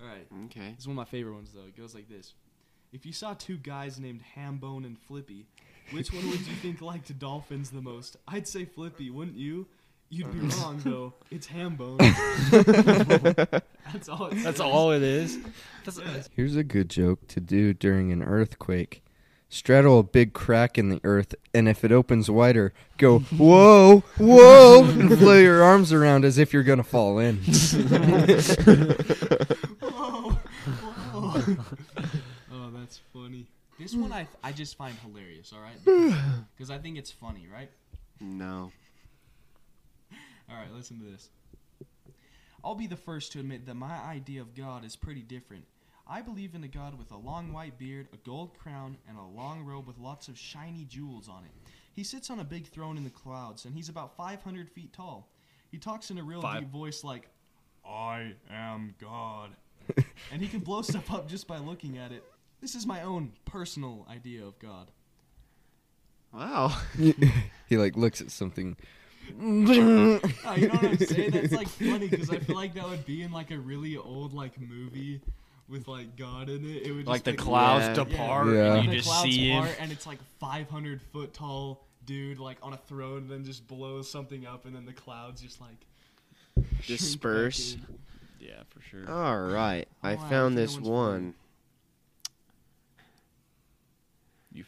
All 0.01 0.07
right. 0.07 0.27
Okay. 0.45 0.73
It's 0.77 0.85
one 0.85 0.93
of 0.93 0.97
my 0.97 1.05
favorite 1.05 1.33
ones 1.33 1.51
though. 1.53 1.65
It 1.65 1.75
goes 1.77 1.95
like 1.95 2.09
this: 2.09 2.33
If 2.91 3.05
you 3.05 3.13
saw 3.13 3.33
two 3.33 3.57
guys 3.57 3.99
named 3.99 4.21
Hambone 4.35 4.85
and 4.85 4.97
Flippy, 4.99 5.45
which 5.91 6.11
one 6.13 6.27
would 6.29 6.39
you 6.47 6.55
think 6.55 6.81
liked 6.81 7.17
dolphins 7.19 7.69
the 7.71 7.81
most? 7.81 8.17
I'd 8.27 8.47
say 8.47 8.65
Flippy, 8.65 9.09
wouldn't 9.09 9.37
you? 9.37 9.67
You'd 10.13 10.31
be 10.31 10.37
mm-hmm. 10.41 10.61
wrong 10.61 10.79
though. 10.83 11.13
It's 11.31 11.47
Hambone. 11.47 11.97
That's 13.91 14.07
all. 14.07 14.27
It 14.27 14.35
That's 14.43 14.57
says. 14.57 14.59
all 14.59 14.91
it 14.91 15.01
is. 15.01 15.39
That's, 15.85 15.97
Yeah. 15.97 16.21
Here's 16.35 16.55
a 16.55 16.63
good 16.63 16.87
joke 16.91 17.27
to 17.29 17.39
do 17.39 17.73
during 17.73 18.11
an 18.11 18.21
earthquake. 18.21 19.03
Straddle 19.49 19.97
a 19.97 20.03
big 20.03 20.33
crack 20.33 20.77
in 20.77 20.89
the 20.89 21.01
earth, 21.03 21.33
and 21.51 21.67
if 21.67 21.83
it 21.83 21.91
opens 21.91 22.29
wider, 22.29 22.73
go, 22.99 23.19
whoa, 23.37 24.03
whoa, 24.19 24.83
and 24.83 25.17
flow 25.17 25.33
your 25.33 25.63
arms 25.63 25.91
around 25.91 26.25
as 26.25 26.37
if 26.37 26.53
you're 26.53 26.61
going 26.61 26.77
to 26.77 26.83
fall 26.83 27.17
in. 27.17 27.37
Whoa, 29.81 30.37
whoa. 31.09 31.57
oh, 32.51 32.71
that's 32.75 32.99
funny. 33.11 33.47
This 33.79 33.95
one 33.95 34.13
I 34.13 34.27
I 34.43 34.51
just 34.51 34.77
find 34.77 34.95
hilarious. 34.99 35.51
All 35.51 35.59
right, 35.59 35.77
because 36.55 36.69
I 36.69 36.77
think 36.77 36.99
it's 36.99 37.09
funny, 37.09 37.47
right? 37.51 37.71
No. 38.19 38.71
All 40.53 40.59
right, 40.59 40.71
listen 40.71 40.99
to 40.99 41.05
this. 41.05 41.29
I'll 42.63 42.75
be 42.75 42.87
the 42.87 42.95
first 42.95 43.31
to 43.31 43.39
admit 43.39 43.65
that 43.65 43.73
my 43.75 43.95
idea 43.95 44.41
of 44.41 44.53
God 44.53 44.85
is 44.85 44.95
pretty 44.95 45.21
different. 45.21 45.65
I 46.07 46.21
believe 46.21 46.53
in 46.53 46.63
a 46.63 46.67
God 46.67 46.97
with 46.97 47.11
a 47.11 47.17
long 47.17 47.51
white 47.51 47.79
beard, 47.79 48.07
a 48.13 48.17
gold 48.17 48.57
crown, 48.57 48.97
and 49.07 49.17
a 49.17 49.23
long 49.23 49.65
robe 49.65 49.87
with 49.87 49.97
lots 49.97 50.27
of 50.27 50.37
shiny 50.37 50.85
jewels 50.85 51.27
on 51.27 51.43
it. 51.45 51.51
He 51.93 52.03
sits 52.03 52.29
on 52.29 52.39
a 52.39 52.43
big 52.43 52.67
throne 52.67 52.97
in 52.97 53.03
the 53.03 53.09
clouds, 53.09 53.65
and 53.65 53.73
he's 53.73 53.89
about 53.89 54.15
500 54.15 54.69
feet 54.69 54.93
tall. 54.93 55.29
He 55.71 55.77
talks 55.79 56.11
in 56.11 56.19
a 56.19 56.23
real 56.23 56.41
Five. 56.41 56.61
deep 56.61 56.69
voice 56.69 57.03
like, 57.03 57.29
I 57.87 58.33
am 58.51 58.93
God. 59.01 59.51
and 60.31 60.41
he 60.41 60.47
can 60.47 60.59
blow 60.59 60.83
stuff 60.83 61.11
up 61.11 61.27
just 61.27 61.47
by 61.47 61.57
looking 61.57 61.97
at 61.97 62.11
it. 62.11 62.23
This 62.61 62.75
is 62.75 62.85
my 62.85 63.01
own 63.01 63.31
personal 63.45 64.05
idea 64.09 64.45
of 64.45 64.59
God. 64.59 64.91
Wow. 66.31 66.77
he 67.67 67.77
like 67.77 67.95
looks 67.97 68.21
at 68.21 68.29
something. 68.31 68.77
Oh, 69.41 70.55
you 70.55 70.67
know 70.67 70.73
what 70.75 70.83
I'm 70.83 70.97
saying? 70.97 71.31
That's 71.31 71.51
like 71.53 71.67
funny 71.67 72.07
because 72.07 72.29
I 72.29 72.39
feel 72.39 72.55
like 72.55 72.73
that 72.75 72.87
would 72.87 73.05
be 73.05 73.21
in 73.23 73.31
like 73.31 73.51
a 73.51 73.57
really 73.57 73.97
old 73.97 74.33
like 74.33 74.59
movie 74.59 75.21
with 75.69 75.87
like 75.87 76.15
God 76.17 76.49
in 76.49 76.63
it. 76.65 76.83
It 76.83 76.91
would 76.91 76.99
just 77.01 77.07
like 77.07 77.23
the 77.23 77.31
be- 77.31 77.37
clouds 77.37 77.85
Yeah. 77.97 78.03
depart 78.03 78.47
Yeah. 78.47 78.73
and 78.75 78.83
you 78.85 78.89
the 78.91 78.95
just 78.97 79.07
clouds 79.09 79.23
see 79.23 79.49
him. 79.49 79.67
and 79.79 79.91
it's 79.91 80.05
like 80.05 80.19
500 80.39 81.01
foot 81.11 81.33
tall 81.33 81.85
dude 82.05 82.37
like 82.39 82.57
on 82.61 82.73
a 82.73 82.77
throne, 82.77 83.19
and 83.19 83.29
then 83.29 83.43
just 83.45 83.67
blows 83.67 84.09
something 84.09 84.45
up, 84.45 84.65
and 84.65 84.75
then 84.75 84.85
the 84.85 84.93
clouds 84.93 85.41
just 85.41 85.59
like 85.61 85.85
Disperse. 86.87 87.77
Yeah, 88.39 88.61
for 88.69 88.81
sure. 88.81 89.09
All 89.09 89.39
right. 89.39 89.87
Oh, 90.03 90.07
I 90.09 90.13
Oh, 90.13 90.15
wow, 90.17 90.29
found 90.29 90.57
this 90.57 90.77
one. 90.79 91.33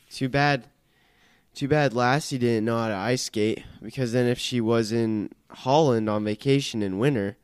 Too 0.09 0.29
bad. 0.29 0.65
Too 1.55 1.69
bad 1.69 1.93
Lassie 1.93 2.38
didn't 2.38 2.65
know 2.65 2.77
how 2.77 2.89
to 2.89 2.93
ice 2.93 3.24
skate 3.24 3.63
because 3.81 4.12
then 4.12 4.27
if 4.27 4.38
she 4.38 4.59
was 4.59 4.91
in 4.91 5.29
Holland 5.50 6.09
on 6.09 6.25
vacation 6.25 6.83
in 6.83 7.00
winter 7.00 7.38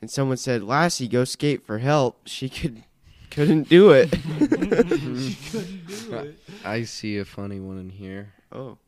and 0.00 0.10
someone 0.10 0.38
said, 0.38 0.62
"Lassie, 0.62 1.06
go 1.06 1.24
skate 1.24 1.66
for 1.66 1.76
help," 1.76 2.26
she 2.26 2.48
could 2.48 2.84
couldn't 3.30 3.68
do 3.68 3.90
it. 3.90 4.08
she 4.14 5.36
couldn't 5.50 5.86
do 5.86 6.14
it. 6.14 6.38
I 6.64 6.84
see 6.84 7.18
a 7.18 7.26
funny 7.26 7.60
one 7.60 7.78
in 7.78 7.90
here. 7.90 8.32
oh. 8.52 8.78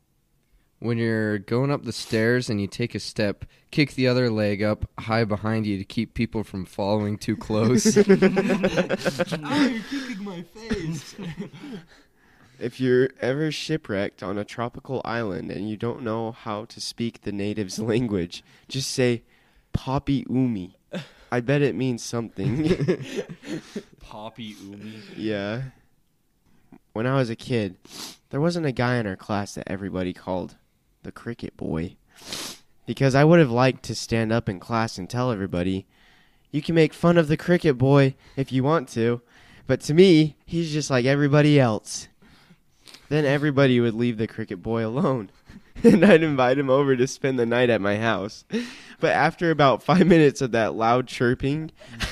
when 0.78 0.96
you're 0.96 1.36
going 1.36 1.70
up 1.70 1.84
the 1.84 1.92
stairs 1.92 2.48
and 2.48 2.58
you 2.58 2.66
take 2.66 2.94
a 2.94 3.00
step, 3.00 3.44
kick 3.70 3.92
the 3.92 4.08
other 4.08 4.30
leg 4.30 4.62
up 4.62 4.88
high 4.98 5.24
behind 5.24 5.66
you 5.66 5.76
to 5.76 5.84
keep 5.84 6.14
people 6.14 6.42
from 6.42 6.64
following 6.64 7.18
too 7.18 7.36
close. 7.36 7.98
oh, 7.98 8.02
you're 8.02 9.82
kicking 9.90 10.24
my 10.24 10.42
face. 10.42 11.16
If 12.60 12.78
you're 12.78 13.08
ever 13.20 13.50
shipwrecked 13.50 14.22
on 14.22 14.36
a 14.36 14.44
tropical 14.44 15.00
island 15.04 15.50
and 15.50 15.68
you 15.68 15.78
don't 15.78 16.02
know 16.02 16.32
how 16.32 16.66
to 16.66 16.80
speak 16.80 17.22
the 17.22 17.32
native's 17.32 17.78
language, 17.92 18.44
just 18.68 18.90
say 18.90 19.22
Poppy 19.72 20.26
Umi. 20.28 20.76
I 21.32 21.40
bet 21.40 21.62
it 21.62 21.74
means 21.74 22.02
something. 22.02 22.68
Poppy 24.00 24.56
Umi. 24.62 25.00
yeah. 25.16 25.62
When 26.92 27.06
I 27.06 27.14
was 27.14 27.30
a 27.30 27.36
kid, 27.36 27.76
there 28.30 28.40
wasn't 28.40 28.66
a 28.66 28.72
guy 28.72 28.96
in 28.96 29.06
our 29.06 29.16
class 29.16 29.54
that 29.54 29.68
everybody 29.68 30.12
called 30.12 30.56
the 31.02 31.12
cricket 31.12 31.56
boy. 31.56 31.96
Because 32.84 33.14
I 33.14 33.24
would 33.24 33.38
have 33.38 33.50
liked 33.50 33.84
to 33.84 33.94
stand 33.94 34.32
up 34.32 34.48
in 34.48 34.58
class 34.60 34.98
and 34.98 35.08
tell 35.08 35.30
everybody, 35.30 35.86
you 36.50 36.60
can 36.60 36.74
make 36.74 36.92
fun 36.92 37.16
of 37.16 37.28
the 37.28 37.36
cricket 37.36 37.78
boy 37.78 38.16
if 38.36 38.50
you 38.52 38.64
want 38.64 38.88
to, 38.90 39.22
but 39.66 39.80
to 39.82 39.94
me, 39.94 40.36
he's 40.44 40.72
just 40.72 40.90
like 40.90 41.06
everybody 41.06 41.60
else. 41.60 42.08
Then 43.10 43.24
everybody 43.24 43.78
would 43.80 43.94
leave 43.94 44.16
the 44.18 44.28
cricket 44.28 44.62
boy 44.62 44.86
alone, 44.86 45.30
and 45.82 46.04
I'd 46.04 46.22
invite 46.22 46.58
him 46.58 46.70
over 46.70 46.94
to 46.96 47.06
spend 47.08 47.38
the 47.38 47.44
night 47.44 47.68
at 47.68 47.80
my 47.80 47.98
house. 47.98 48.44
But 49.00 49.12
after 49.12 49.50
about 49.50 49.82
five 49.82 50.06
minutes 50.06 50.40
of 50.40 50.52
that 50.52 50.74
loud 50.74 51.08
chirping, 51.08 51.72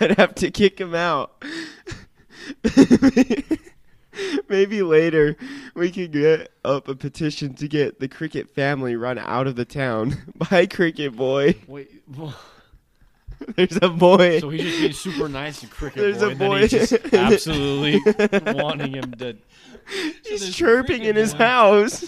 I'd 0.00 0.18
have 0.18 0.34
to 0.34 0.50
kick 0.50 0.80
him 0.80 0.96
out. 0.96 1.44
Maybe 4.48 4.82
later 4.82 5.36
we 5.74 5.92
could 5.92 6.10
get 6.10 6.50
up 6.64 6.88
a 6.88 6.96
petition 6.96 7.54
to 7.54 7.68
get 7.68 8.00
the 8.00 8.08
cricket 8.08 8.52
family 8.52 8.96
run 8.96 9.16
out 9.18 9.46
of 9.46 9.54
the 9.54 9.64
town. 9.64 10.16
Bye, 10.50 10.66
cricket 10.66 11.14
boy. 11.14 11.54
Wait, 11.68 12.02
There's 13.56 13.78
a 13.82 13.88
boy. 13.88 14.40
so 14.40 14.50
he's 14.50 14.62
just 14.64 14.80
being 14.80 14.92
super 14.92 15.28
nice 15.28 15.60
to 15.60 15.66
Cricket 15.66 15.98
There's 16.02 16.18
Boy, 16.18 16.26
a 16.26 16.30
and 16.30 16.40
then 16.40 16.48
boy. 16.50 16.60
he's 16.60 16.70
just 16.70 16.92
absolutely 17.14 18.00
wanting 18.54 18.94
him 18.94 19.12
to. 19.12 19.36
He's 20.22 20.40
there's 20.40 20.48
a 20.50 20.52
chirping 20.52 21.02
in 21.04 21.16
his 21.16 21.32
boy. 21.32 21.38
house. 21.38 22.04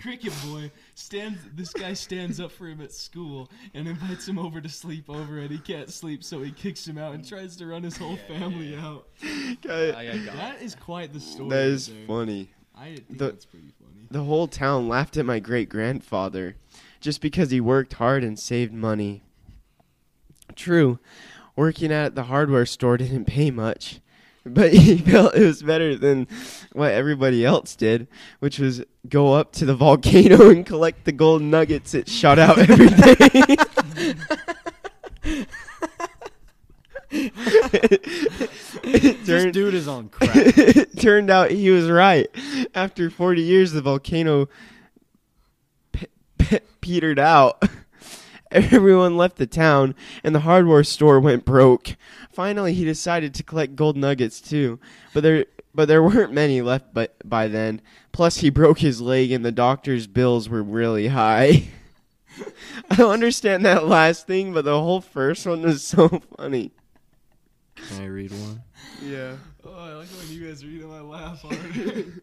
Cricket 0.00 0.32
boy 0.46 0.70
stands. 0.94 1.38
This 1.54 1.70
guy 1.72 1.92
stands 1.92 2.40
up 2.40 2.50
for 2.50 2.66
him 2.66 2.80
at 2.80 2.92
school 2.92 3.50
and 3.74 3.86
invites 3.86 4.26
him 4.26 4.38
over 4.38 4.58
to 4.60 4.68
sleep 4.68 5.10
over, 5.10 5.38
and 5.38 5.50
he 5.50 5.58
can't 5.58 5.90
sleep, 5.90 6.24
so 6.24 6.40
he 6.40 6.50
kicks 6.50 6.86
him 6.86 6.96
out 6.96 7.14
and 7.14 7.26
tries 7.28 7.56
to 7.56 7.66
run 7.66 7.82
his 7.82 7.96
whole 7.98 8.16
family 8.28 8.74
out. 8.76 9.06
Guy- 9.62 9.90
I, 9.90 10.12
I 10.12 10.18
That 10.36 10.62
is 10.62 10.74
quite 10.74 11.12
the 11.12 11.20
story. 11.20 11.50
That 11.50 11.66
is 11.66 11.88
there. 11.88 12.06
funny. 12.06 12.48
I 12.74 12.94
think 12.96 13.18
The- 13.18 13.24
that's 13.32 13.44
pretty 13.44 13.72
funny. 13.78 14.06
The 14.10 14.24
whole 14.24 14.48
town 14.48 14.88
laughed 14.88 15.16
at 15.18 15.26
my 15.26 15.40
great 15.40 15.68
grandfather 15.68 16.56
just 17.00 17.20
because 17.20 17.50
he 17.50 17.60
worked 17.60 17.92
hard 17.94 18.24
and 18.24 18.38
saved 18.38 18.72
money. 18.72 19.22
True, 20.60 20.98
working 21.56 21.90
at 21.90 22.14
the 22.14 22.24
hardware 22.24 22.66
store 22.66 22.98
didn't 22.98 23.24
pay 23.24 23.50
much, 23.50 24.00
but 24.44 24.74
he 24.74 24.98
felt 25.10 25.34
it 25.34 25.42
was 25.44 25.62
better 25.62 25.96
than 25.96 26.28
what 26.72 26.92
everybody 26.92 27.46
else 27.46 27.74
did, 27.74 28.06
which 28.40 28.58
was 28.58 28.82
go 29.08 29.32
up 29.32 29.52
to 29.52 29.64
the 29.64 29.74
volcano 29.74 30.50
and 30.50 30.66
collect 30.66 31.04
the 31.06 31.12
gold 31.12 31.40
nuggets 31.40 31.94
it 31.94 32.08
shot 32.08 32.38
out 32.38 32.58
every 32.58 32.88
day. 32.88 33.56
it 37.12 39.24
This 39.24 39.26
turned, 39.26 39.52
dude 39.54 39.74
is 39.74 39.88
on 39.88 40.08
crack. 40.08 40.30
it 40.34 40.98
turned 40.98 41.30
out 41.30 41.50
he 41.50 41.70
was 41.70 41.90
right. 41.90 42.28
After 42.74 43.10
40 43.10 43.42
years, 43.42 43.72
the 43.72 43.82
volcano 43.82 44.48
pe- 45.92 46.06
pe- 46.38 46.60
petered 46.80 47.18
out. 47.18 47.62
Everyone 48.50 49.16
left 49.16 49.36
the 49.36 49.46
town, 49.46 49.94
and 50.24 50.34
the 50.34 50.40
hardware 50.40 50.84
store 50.84 51.20
went 51.20 51.44
broke. 51.44 51.96
Finally, 52.32 52.74
he 52.74 52.84
decided 52.84 53.32
to 53.34 53.42
collect 53.42 53.76
gold 53.76 53.96
nuggets 53.96 54.40
too, 54.40 54.80
but 55.14 55.22
there, 55.22 55.46
but 55.74 55.86
there 55.86 56.02
weren't 56.02 56.32
many 56.32 56.60
left 56.60 56.92
by, 56.92 57.08
by 57.24 57.46
then. 57.46 57.80
Plus, 58.12 58.38
he 58.38 58.50
broke 58.50 58.80
his 58.80 59.00
leg, 59.00 59.30
and 59.30 59.44
the 59.44 59.52
doctor's 59.52 60.06
bills 60.06 60.48
were 60.48 60.62
really 60.62 61.08
high. 61.08 61.68
I 62.90 62.96
don't 62.96 63.12
understand 63.12 63.64
that 63.66 63.86
last 63.86 64.26
thing, 64.26 64.52
but 64.52 64.64
the 64.64 64.80
whole 64.80 65.00
first 65.00 65.46
one 65.46 65.62
was 65.62 65.84
so 65.84 66.08
funny. 66.36 66.72
Can 67.76 68.02
I 68.02 68.06
read 68.06 68.32
one? 68.32 68.62
Yeah. 69.02 69.36
Oh, 69.64 69.72
I 69.72 69.94
like 69.94 70.08
when 70.08 70.28
you 70.28 70.46
guys 70.46 70.64
read 70.64 70.82
them. 70.82 70.92
I 70.92 71.00
laugh 71.00 71.42
hard. 71.42 72.22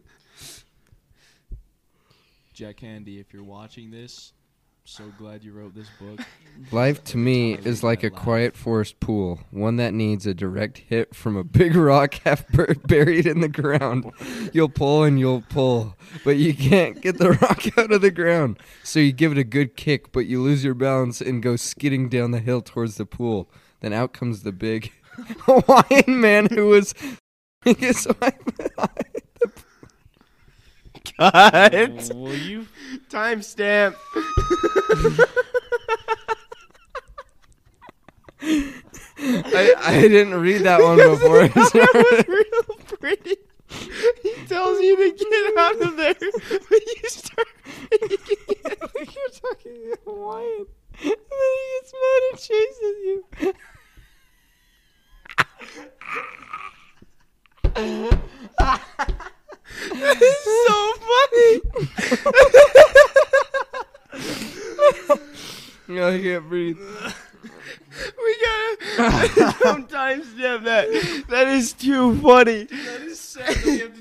Jack 2.52 2.76
Candy, 2.78 3.20
if 3.20 3.32
you're 3.32 3.44
watching 3.44 3.90
this, 3.90 4.32
so 4.88 5.04
glad 5.18 5.44
you 5.44 5.52
wrote 5.52 5.74
this 5.74 5.90
book. 6.00 6.26
Life 6.72 7.04
to 7.04 7.18
me 7.18 7.58
is 7.58 7.82
like 7.82 8.02
a 8.02 8.06
made 8.06 8.16
quiet 8.16 8.56
forest 8.56 8.98
pool, 9.00 9.40
one 9.50 9.76
that 9.76 9.92
needs 9.92 10.26
a 10.26 10.32
direct 10.32 10.78
hit 10.78 11.14
from 11.14 11.36
a 11.36 11.44
big 11.44 11.76
rock 11.76 12.14
half 12.24 12.48
bur- 12.48 12.74
buried 12.86 13.26
in 13.26 13.40
the 13.40 13.50
ground. 13.50 14.10
You'll 14.54 14.70
pull 14.70 15.04
and 15.04 15.20
you'll 15.20 15.42
pull, 15.42 15.94
but 16.24 16.38
you 16.38 16.54
can't 16.54 17.02
get 17.02 17.18
the 17.18 17.32
rock 17.42 17.66
out 17.78 17.92
of 17.92 18.00
the 18.00 18.10
ground. 18.10 18.58
So 18.82 18.98
you 18.98 19.12
give 19.12 19.30
it 19.30 19.36
a 19.36 19.44
good 19.44 19.76
kick, 19.76 20.10
but 20.10 20.20
you 20.20 20.40
lose 20.40 20.64
your 20.64 20.72
balance 20.72 21.20
and 21.20 21.42
go 21.42 21.56
skidding 21.56 22.08
down 22.08 22.30
the 22.30 22.40
hill 22.40 22.62
towards 22.62 22.96
the 22.96 23.04
pool. 23.04 23.50
Then 23.80 23.92
out 23.92 24.14
comes 24.14 24.42
the 24.42 24.52
big 24.52 24.90
Hawaiian 25.40 26.18
man 26.18 26.46
who 26.46 26.68
was 26.68 26.94
his 27.62 28.08
wife. 28.22 28.34
Cut. 31.18 32.10
Will 32.14 32.34
you? 32.34 32.66
Timestamp. 33.10 33.96
I, 39.20 39.74
I 39.80 40.00
didn't 40.00 40.34
read 40.34 40.62
that 40.62 40.80
one 40.82 40.96
before. 40.96 41.48
that 41.48 41.56
was 41.56 42.28
real 42.28 42.98
pretty. 42.98 43.36
He 44.22 44.34
tells 44.46 44.80
you 44.80 44.96
to 44.96 45.10
get 45.24 45.56
out 45.58 45.80
of 45.82 45.96
there, 45.96 46.14
but 46.14 46.30
you 46.30 47.08
start. 47.08 47.48
You're 48.00 49.30
talking 49.42 49.92
Hawaiian, 50.04 50.66
and 51.02 51.04
then 51.04 51.16
he 51.30 51.80
gets 51.80 51.92
mad 51.94 52.22
and 52.30 52.38
chases 52.38 52.96
you. 53.04 53.24
that 59.88 60.18
is 60.22 60.38
so 60.66 60.78
funny. 61.08 61.52
no, 65.88 66.08
I 66.08 66.10
can't 66.20 66.48
breathe. 66.48 66.78
We 68.16 68.36
gotta 68.44 69.52
some 69.62 69.86
timestamp 69.86 70.64
that. 70.64 71.24
That 71.28 71.48
is 71.48 71.72
too 71.72 72.16
funny. 72.20 72.64
that 72.64 73.00
is 73.02 73.18
sad 73.20 73.54
that 73.56 73.64
we 73.64 73.78
have 73.80 73.94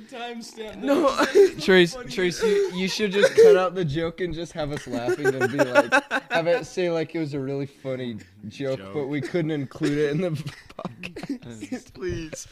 to 0.55 0.61
timestamp. 0.63 0.75
No. 0.77 1.25
Trace, 1.59 1.95
Trace, 2.09 2.41
you, 2.43 2.71
you 2.75 2.87
should 2.87 3.11
just 3.11 3.35
cut 3.35 3.55
out 3.57 3.75
the 3.75 3.85
joke 3.85 4.21
and 4.21 4.33
just 4.33 4.53
have 4.53 4.71
us 4.71 4.87
laughing 4.87 5.27
and 5.27 5.51
be 5.51 5.57
like, 5.57 5.93
have 6.31 6.47
it 6.47 6.65
say 6.65 6.89
like 6.91 7.13
it 7.15 7.19
was 7.19 7.33
a 7.33 7.39
really 7.39 7.65
funny 7.65 8.17
joke, 8.47 8.79
Joke. 8.79 8.93
but 8.93 9.07
we 9.07 9.21
couldn't 9.21 9.51
include 9.51 9.97
it 9.97 10.11
in 10.11 10.21
the 10.21 10.31
podcast. 10.31 11.93
Please. 11.93 12.47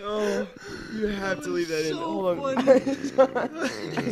Oh, 0.00 0.46
you 0.94 1.06
have 1.08 1.42
to 1.42 1.50
leave 1.50 1.68
that 1.68 1.86
in. 1.86 1.92
so 1.94 1.98
Hold 1.98 2.38
on. 2.38 2.64
funny. 2.64 2.80
It's 2.86 3.18
on- 3.18 3.50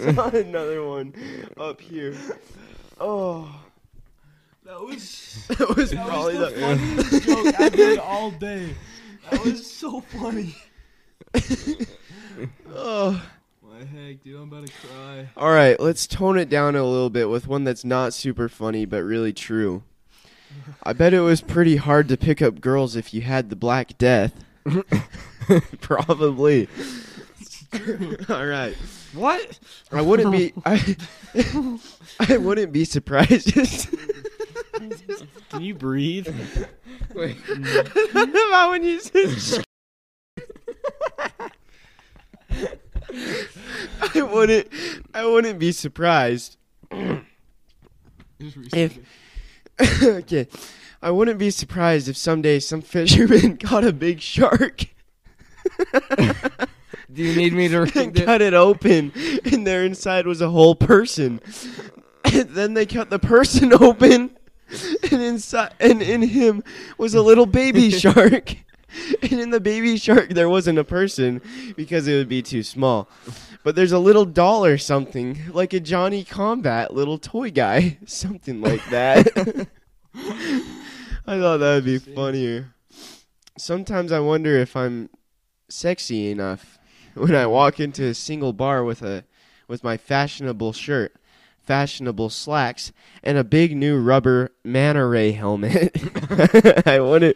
it's 0.02 0.18
on 0.18 0.34
another 0.36 0.84
one 0.84 1.14
up 1.56 1.80
here. 1.80 2.14
Oh, 3.00 3.54
That 4.64 4.80
was 4.80 5.46
that 5.48 5.76
was 5.76 5.90
that 5.90 6.06
probably 6.06 6.38
was 6.38 6.52
the 6.54 6.58
the. 6.58 6.60
funniest 6.60 7.26
joke 7.26 7.60
I've 7.60 7.74
heard 7.78 7.98
all 8.00 8.30
day. 8.32 8.74
That 9.30 9.44
was 9.44 9.64
so 9.70 10.00
funny. 10.00 10.56
Oh. 12.74 13.22
My 13.62 13.84
heck, 13.84 14.22
dude, 14.22 14.36
I'm 14.36 14.44
about 14.44 14.66
to 14.66 14.72
cry. 14.72 15.28
All 15.36 15.50
right, 15.50 15.78
let's 15.78 16.06
tone 16.06 16.38
it 16.38 16.48
down 16.48 16.76
a 16.76 16.84
little 16.84 17.10
bit 17.10 17.28
with 17.28 17.46
one 17.46 17.64
that's 17.64 17.84
not 17.84 18.14
super 18.14 18.48
funny 18.48 18.86
but 18.86 19.02
really 19.02 19.32
true. 19.32 19.82
I 20.82 20.92
bet 20.92 21.12
it 21.12 21.20
was 21.20 21.40
pretty 21.40 21.76
hard 21.76 22.08
to 22.08 22.16
pick 22.16 22.40
up 22.40 22.60
girls 22.60 22.96
if 22.96 23.12
you 23.12 23.22
had 23.22 23.50
the 23.50 23.56
Black 23.56 23.98
Death. 23.98 24.32
Probably. 25.80 26.68
All 28.28 28.46
right. 28.46 28.74
What? 29.12 29.58
I 29.92 30.02
wouldn't 30.02 30.32
be 30.32 30.52
I 30.66 30.96
I 32.20 32.36
wouldn't 32.36 32.72
be 32.72 32.84
surprised. 32.84 33.52
Can 33.52 35.60
you 35.60 35.74
breathe? 35.74 36.28
Wait, 37.14 37.36
mm-hmm. 37.36 38.18
about 38.18 38.70
when 38.70 38.84
you 38.84 39.00
said 39.00 39.64
I 44.14 44.22
wouldn't 44.22 44.68
I 45.14 45.24
wouldn't 45.24 45.58
be 45.58 45.72
surprised 45.72 46.56
If- 48.72 48.98
okay. 50.02 50.48
I 51.02 51.10
wouldn't 51.10 51.38
be 51.38 51.50
surprised 51.50 52.08
if 52.08 52.16
someday 52.16 52.58
some 52.58 52.80
fisherman 52.80 53.56
caught 53.62 53.84
a 53.84 53.92
big 53.92 54.20
shark. 54.20 54.86
Do 57.12 57.22
you 57.22 57.36
need 57.36 57.52
me 57.52 57.68
to 57.68 57.80
read 57.80 57.96
it? 57.96 58.24
cut 58.24 58.40
it 58.42 58.54
open, 58.54 59.12
and 59.44 59.66
there 59.66 59.84
inside 59.84 60.26
was 60.26 60.40
a 60.40 60.48
whole 60.48 60.74
person. 60.74 61.40
And 62.24 62.48
then 62.50 62.74
they 62.74 62.86
cut 62.86 63.10
the 63.10 63.18
person 63.18 63.72
open, 63.72 64.36
and 65.10 65.22
inside 65.22 65.74
and 65.78 66.02
in 66.02 66.22
him 66.22 66.64
was 66.98 67.14
a 67.14 67.22
little 67.22 67.46
baby 67.46 67.90
shark. 67.90 68.56
And 69.22 69.40
in 69.40 69.50
the 69.50 69.60
baby 69.60 69.96
shark 69.96 70.30
there 70.30 70.48
wasn't 70.48 70.78
a 70.78 70.84
person 70.84 71.40
because 71.76 72.06
it 72.06 72.14
would 72.14 72.28
be 72.28 72.42
too 72.42 72.62
small. 72.62 73.08
But 73.62 73.74
there's 73.74 73.92
a 73.92 73.98
little 73.98 74.24
doll 74.24 74.64
or 74.64 74.78
something, 74.78 75.38
like 75.52 75.72
a 75.72 75.80
Johnny 75.80 76.22
Combat 76.24 76.94
little 76.94 77.18
toy 77.18 77.50
guy, 77.50 77.98
something 78.06 78.60
like 78.60 78.84
that. 78.90 79.26
I 80.14 81.40
thought 81.40 81.58
that 81.58 81.74
would 81.74 81.84
be 81.84 81.98
funnier. 81.98 82.74
Sometimes 83.58 84.12
I 84.12 84.20
wonder 84.20 84.56
if 84.56 84.76
I'm 84.76 85.10
sexy 85.68 86.30
enough 86.30 86.78
when 87.14 87.34
I 87.34 87.46
walk 87.46 87.80
into 87.80 88.04
a 88.04 88.14
single 88.14 88.52
bar 88.52 88.84
with 88.84 89.02
a 89.02 89.24
with 89.68 89.82
my 89.82 89.96
fashionable 89.96 90.72
shirt, 90.72 91.14
fashionable 91.66 92.30
slacks, 92.30 92.92
and 93.22 93.36
a 93.36 93.44
big 93.44 93.76
new 93.76 94.00
rubber 94.00 94.52
manta 94.64 95.04
ray 95.06 95.32
helmet. 95.32 95.94
I 96.86 97.00
wonder 97.00 97.32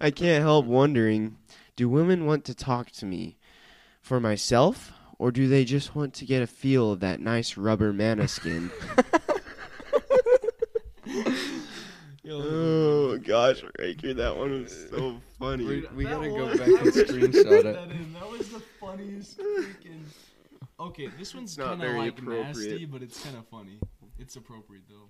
I 0.00 0.10
can't 0.10 0.42
help 0.42 0.66
wondering, 0.66 1.36
do 1.76 1.88
women 1.88 2.24
want 2.24 2.44
to 2.46 2.54
talk 2.54 2.90
to 2.92 3.06
me 3.06 3.36
for 4.00 4.20
myself 4.20 4.92
or 5.18 5.30
do 5.30 5.48
they 5.48 5.64
just 5.64 5.94
want 5.94 6.14
to 6.14 6.24
get 6.24 6.42
a 6.42 6.46
feel 6.46 6.92
of 6.92 7.00
that 7.00 7.20
nice 7.20 7.56
rubber 7.56 7.92
mana 7.92 8.28
skin? 8.28 8.70
oh 12.28 13.18
gosh, 13.18 13.62
Raker, 13.78 14.14
that 14.14 14.36
one 14.36 14.62
was 14.62 14.86
so 14.90 15.20
funny. 15.38 15.64
We, 15.64 15.86
we 15.94 16.04
gotta 16.04 16.28
go 16.28 16.48
back 16.56 16.66
and 16.66 16.78
screenshot 16.92 17.34
it. 17.34 17.64
That, 17.64 17.90
in. 17.90 18.12
that 18.14 18.30
was 18.30 18.50
the 18.50 18.60
funniest 18.80 19.38
freaking. 19.38 20.04
Okay, 20.78 21.08
this 21.18 21.34
one's 21.34 21.56
kind 21.56 21.82
of 21.82 21.94
like 21.94 22.22
nasty, 22.22 22.84
but 22.84 23.02
it's 23.02 23.22
kind 23.22 23.36
of 23.36 23.46
funny. 23.48 23.78
It's 24.18 24.36
appropriate 24.36 24.84
though. 24.88 25.08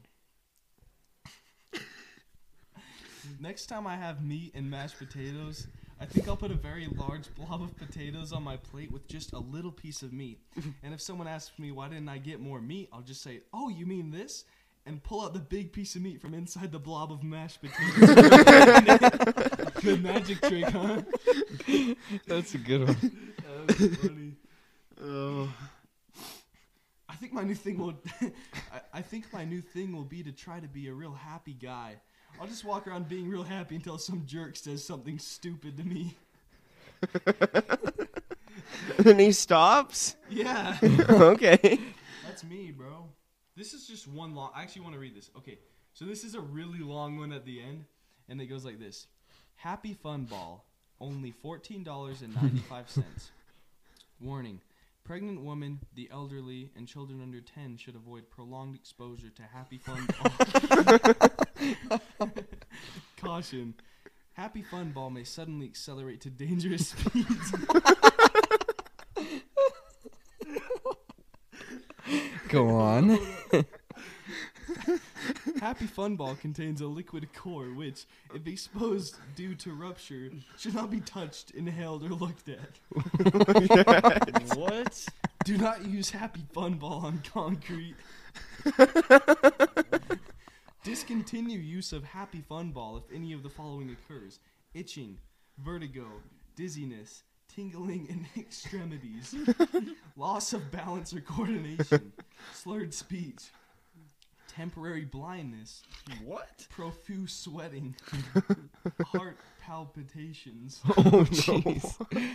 Next 3.40 3.66
time 3.66 3.87
I 3.87 3.96
have 3.96 4.22
meat 4.22 4.53
and 4.55 4.70
mashed 4.70 4.98
potatoes, 4.98 5.66
I 5.98 6.05
think 6.05 6.29
I'll 6.29 6.37
put 6.37 6.50
a 6.50 6.55
very 6.57 6.87
large 6.94 7.35
blob 7.35 7.62
of 7.62 7.74
potatoes 7.77 8.33
on 8.33 8.42
my 8.42 8.59
plate 8.59 8.92
with 8.92 9.09
just 9.09 9.33
a 9.33 9.38
little 9.38 9.72
piece 9.72 10.03
of 10.03 10.12
meat. 10.12 10.40
And 10.83 10.92
if 10.92 11.00
someone 11.00 11.27
asks 11.27 11.59
me 11.59 11.72
why 11.72 11.88
didn't 11.88 12.09
I 12.11 12.18
get 12.18 12.40
more 12.40 12.61
meat, 12.61 12.90
I'll 12.92 13.00
just 13.00 13.22
say, 13.22 13.40
"Oh, 13.53 13.70
you 13.70 13.87
mean 13.87 14.11
this?" 14.11 14.44
and 14.87 15.03
pull 15.03 15.22
out 15.22 15.33
the 15.33 15.40
big 15.40 15.72
piece 15.72 15.96
of 15.96 16.03
meat 16.03 16.20
from 16.20 16.35
inside 16.35 16.70
the 16.70 16.79
blob 16.79 17.11
of 17.11 17.22
mashed 17.22 17.61
potatoes. 17.62 18.14
Good 19.83 20.03
magic 20.03 20.42
trick, 20.42 20.66
huh? 20.66 21.00
That's 22.27 22.55
a 22.55 22.59
good 22.59 22.88
one. 22.88 24.23
That 25.05 25.11
was 25.11 25.17
funny. 25.17 25.49
Oh. 25.49 25.55
I 27.09 27.17
think 27.17 27.33
my 27.33 27.45
new 27.45 27.55
thing 27.55 27.79
will. 27.79 27.95
I, 28.73 28.81
I 28.95 29.03
think 29.03 29.33
my 29.33 29.45
new 29.45 29.61
thing 29.61 29.93
will 29.93 30.05
be 30.05 30.23
to 30.23 30.33
try 30.33 30.61
to 30.61 30.69
be 30.69 30.88
a 30.88 30.93
real 30.93 31.12
happy 31.12 31.53
guy. 31.53 31.97
I'll 32.40 32.49
just 32.49 32.64
walk 32.64 32.88
around 32.88 33.09
being 33.09 33.29
real 33.29 33.45
happy 33.45 33.77
until 33.77 33.99
some 33.99 34.25
jerk 34.27 34.57
says 34.57 34.85
something 34.85 35.19
stupid 35.21 35.77
to 35.77 35.85
me. 35.85 36.17
then 38.99 39.19
he 39.21 39.31
stops? 39.31 40.17
Yeah, 40.29 40.77
okay. 40.83 41.79
that's 42.27 42.43
me, 42.43 42.73
bro. 42.73 43.07
This 43.57 43.75
is 43.75 43.87
just 43.87 44.09
one 44.09 44.35
long. 44.35 44.51
I 44.55 44.62
actually 44.62 44.83
want 44.83 44.95
to 44.95 45.01
read 45.01 45.14
this. 45.14 45.31
Okay, 45.37 45.59
so 45.93 46.05
this 46.05 46.25
is 46.25 46.35
a 46.35 46.40
really 46.40 46.81
long 46.81 47.19
one 47.19 47.33
at 47.33 47.45
the 47.45 47.62
end, 47.62 47.85
and 48.29 48.40
it 48.40 48.47
goes 48.47 48.64
like 48.64 48.81
this: 48.81 49.07
Happy 49.55 49.93
Fun 49.93 50.25
Ball, 50.25 50.64
only 51.01 51.31
fourteen 51.31 51.85
dollars 51.85 52.23
and 52.23 52.35
ninety-five 52.35 52.90
cents. 52.90 53.31
Warning: 54.21 54.61
Pregnant 55.05 55.43
women, 55.43 55.81
the 55.95 56.09
elderly, 56.11 56.71
and 56.75 56.88
children 56.88 57.21
under 57.21 57.43
10 57.43 57.77
should 57.77 57.95
avoid 57.95 58.31
prolonged 58.31 58.75
exposure 58.75 59.29
to 59.29 59.43
Happy 59.43 59.77
Fun 59.77 60.09
Ball. 62.19 62.31
Caution. 63.21 63.75
Happy 64.33 64.62
Fun 64.62 64.93
Ball 64.93 65.11
may 65.11 65.25
suddenly 65.25 65.67
accelerate 65.67 66.23
to 66.23 66.31
dangerous 66.31 66.88
speeds. 66.88 67.53
Go 72.49 72.71
on. 72.71 73.19
Happy 75.64 75.87
Fun 75.87 76.14
Ball 76.14 76.35
contains 76.35 76.83
a 76.83 76.87
liquid 76.87 77.27
core 77.33 77.72
which, 77.72 78.05
if 78.35 78.46
exposed 78.46 79.16
due 79.35 79.55
to 79.55 79.72
rupture, 79.72 80.29
should 80.59 80.74
not 80.74 80.90
be 80.90 81.00
touched, 81.00 81.53
inhaled, 81.53 82.05
or 82.05 82.11
looked 82.11 82.50
at. 82.50 82.79
what? 84.59 85.07
Do 85.42 85.57
not 85.57 85.87
use 85.87 86.11
Happy 86.11 86.42
Fun 86.53 86.74
Ball 86.74 87.07
on 87.07 87.22
concrete. 87.33 87.94
Discontinue 90.83 91.59
use 91.59 91.94
of 91.94 92.05
Happy 92.05 92.42
Fun 92.42 92.70
Ball 92.70 92.98
if 92.98 93.05
any 93.11 93.33
of 93.33 93.42
the 93.42 93.48
following 93.48 93.88
occurs 93.88 94.40
itching, 94.74 95.16
vertigo, 95.57 96.05
dizziness, 96.57 97.22
tingling 97.48 98.07
in 98.11 98.27
extremities, 98.38 99.35
loss 100.14 100.53
of 100.53 100.70
balance 100.70 101.14
or 101.14 101.22
coordination, 101.22 102.12
slurred 102.53 102.92
speech, 102.92 103.44
temporary 104.55 105.05
blindness, 105.05 105.83
What? 106.25 106.67
profuse 106.71 107.33
sweating, 107.33 107.95
heart 109.07 109.37
palpitations. 109.61 110.81
Oh, 110.90 110.93
jeez. 111.31 112.31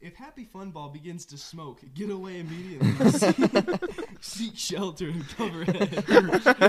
If 0.00 0.14
Happy 0.14 0.44
Fun 0.44 0.70
Ball 0.70 0.88
begins 0.90 1.24
to 1.26 1.38
smoke, 1.38 1.80
get 1.94 2.10
away 2.10 2.40
immediately. 2.40 3.10
Seek- 3.10 3.50
Seek 4.20 4.56
shelter 4.56 5.08
and 5.08 5.28
cover 5.30 5.64
head. 5.64 6.04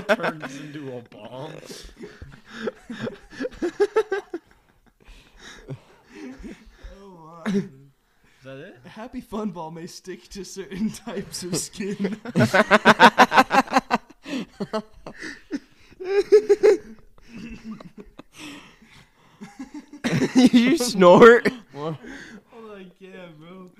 Turns 0.08 0.56
into 0.60 0.96
a 0.96 1.02
bomb. 1.02 1.52
Oh, 7.00 7.42
my. 7.46 7.52
Is 7.52 7.64
that 8.44 8.58
it? 8.58 8.76
Happy 8.86 9.20
Fun 9.20 9.50
Ball 9.50 9.70
may 9.70 9.86
stick 9.86 10.28
to 10.30 10.44
certain 10.44 10.90
types 10.90 11.42
of 11.42 11.56
skin. 11.56 12.18
you 20.36 20.76
snort? 20.98 21.48
I'm 21.76 21.96
like, 22.68 22.90
yeah, 22.98 23.26
bro. 23.38 23.70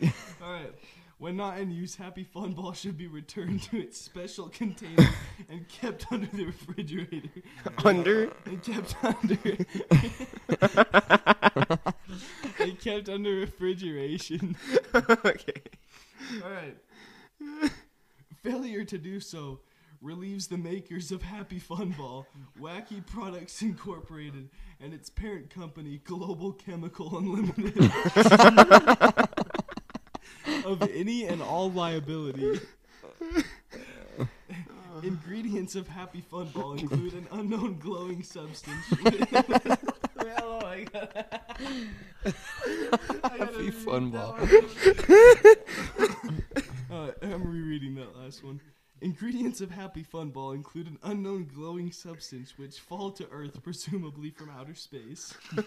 Alright. 0.41 0.73
When 1.19 1.37
not 1.37 1.59
in 1.59 1.73
use, 1.73 1.97
Happy 1.97 2.23
Fun 2.23 2.53
Ball 2.53 2.73
should 2.73 2.97
be 2.97 3.09
returned 3.09 3.63
to 3.65 3.81
its 3.81 4.01
special 4.01 4.49
container 4.49 5.09
and 5.49 5.69
kept 5.69 6.07
under 6.13 6.29
the 6.29 6.45
refrigerator. 6.47 7.29
Under? 7.85 8.31
And 8.45 8.63
kept 8.63 8.95
under. 9.03 9.37
and 12.61 12.79
kept 12.79 13.09
under 13.09 13.31
refrigeration. 13.31 14.55
okay. 14.95 15.63
Alright. 16.41 16.77
Failure 18.45 18.85
to 18.85 18.99
do 18.99 19.19
so 19.19 19.59
relieves 20.01 20.47
the 20.47 20.57
makers 20.57 21.11
of 21.11 21.23
Happy 21.23 21.59
Fun 21.59 21.97
Ball, 21.99 22.25
Wacky 22.61 23.05
Products 23.05 23.61
Incorporated, 23.63 24.51
and 24.81 24.95
its 24.95 25.11
parent 25.11 25.51
company, 25.51 26.01
Global 26.05 26.53
Chemical 26.53 27.19
Unlimited, 27.19 27.77
of 30.65 30.83
any 30.95 31.25
and 31.25 31.43
all 31.43 31.71
liability. 31.71 32.61
Ingredients 35.03 35.75
of 35.77 35.89
Happy 35.89 36.21
Fun 36.21 36.49
Ball 36.49 36.73
include 36.73 37.15
an 37.15 37.29
unknown 37.31 37.79
glowing 37.79 38.23
substance. 38.23 38.85
Happy 43.23 43.71
fun 43.71 44.11
ball. 44.11 44.37
Uh, 46.91 47.11
I'm 47.21 47.45
rereading 47.45 47.97
that 47.97 48.17
last 48.17 48.43
one. 48.43 48.63
Ingredients 49.01 49.61
of 49.61 49.71
Happy 49.71 50.03
Fun 50.03 50.31
Ball 50.31 50.51
include 50.53 50.89
an 50.89 50.99
unknown 51.05 51.49
glowing 51.55 51.93
substance 51.93 52.59
which 52.59 52.81
fall 52.81 53.13
to 53.13 53.29
Earth, 53.31 53.63
presumably 53.63 54.31
from 54.31 54.51
outer 54.51 54.75
space. 54.75 55.35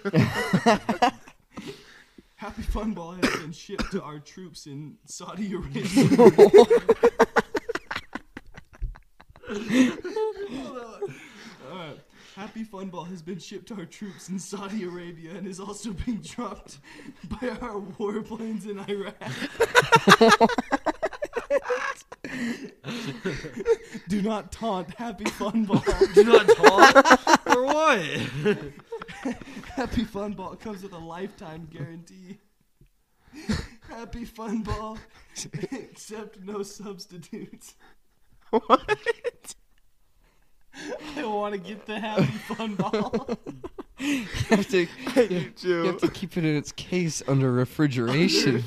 Happy 2.35 2.63
Fun 2.63 2.93
Ball 2.93 3.13
has 3.13 3.35
been 3.37 3.53
shipped 3.53 3.89
to 3.91 4.01
our 4.01 4.19
troops 4.19 4.65
in 4.65 4.97
Saudi 5.05 5.53
Arabia. 5.53 5.85
Alright. 11.71 11.99
Happy 12.35 12.63
Fun 12.63 12.89
Ball 12.89 13.03
has 13.05 13.21
been 13.21 13.39
shipped 13.39 13.67
to 13.67 13.75
our 13.75 13.85
troops 13.85 14.27
in 14.29 14.39
Saudi 14.39 14.83
Arabia 14.83 15.35
and 15.35 15.47
is 15.47 15.59
also 15.59 15.91
being 15.91 16.17
dropped 16.17 16.79
by 17.29 17.49
our 17.61 17.79
warplanes 17.99 18.67
in 18.67 18.79
Iraq. 18.89 19.13
Do 24.21 24.29
not 24.29 24.51
taunt 24.51 24.93
Happy 24.95 25.25
Fun 25.31 25.65
Ball. 25.65 25.83
Do 26.13 26.23
not 26.23 26.47
taunt? 26.47 26.95
or 27.47 27.65
what? 27.65 27.99
Happy 29.75 30.03
Fun 30.03 30.33
Ball 30.33 30.55
comes 30.57 30.83
with 30.83 30.93
a 30.93 30.97
lifetime 30.99 31.67
guarantee. 31.71 32.37
Happy 33.89 34.25
fun 34.25 34.61
ball, 34.61 34.97
except 35.71 36.39
no 36.41 36.63
substitutes. 36.63 37.75
What? 38.49 39.55
I 41.17 41.25
want 41.25 41.53
to 41.53 41.59
get 41.59 41.85
the 41.85 41.99
happy 41.99 42.25
fun 42.25 42.75
ball. 42.75 43.29
You 43.97 44.25
have 44.49 44.67
to, 44.69 44.87
you 45.15 45.53
Joe. 45.57 45.85
have 45.85 46.01
to 46.01 46.09
keep 46.09 46.37
it 46.37 46.43
in 46.45 46.55
its 46.55 46.71
case 46.73 47.21
under 47.27 47.47
Under 47.47 47.51
refrigeration. 47.51 48.63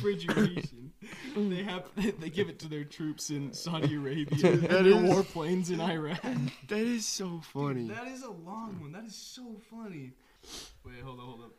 Refrigeration. 1.35 1.51
They 1.51 1.63
have 1.73 2.21
they 2.21 2.31
give 2.31 2.49
it 2.49 2.59
to 2.61 2.69
their 2.69 2.85
troops 2.85 3.31
in 3.31 3.53
Saudi 3.53 3.95
Arabia 3.97 4.25
Dude, 4.27 4.45
and 4.45 4.63
that 4.63 4.85
their 4.85 4.95
warplanes 4.95 5.71
in 5.71 5.81
Iraq. 5.81 6.21
That 6.69 6.81
is 6.81 7.07
so 7.07 7.41
funny. 7.53 7.89
That 7.89 8.09
is 8.09 8.23
a 8.23 8.31
long 8.31 8.79
one. 8.81 8.93
That 8.93 9.05
is 9.05 9.15
so 9.15 9.57
funny. 9.71 10.13
Wait, 10.85 11.03
hold 11.03 11.19
on, 11.21 11.27
hold 11.27 11.41
on. 11.43 11.51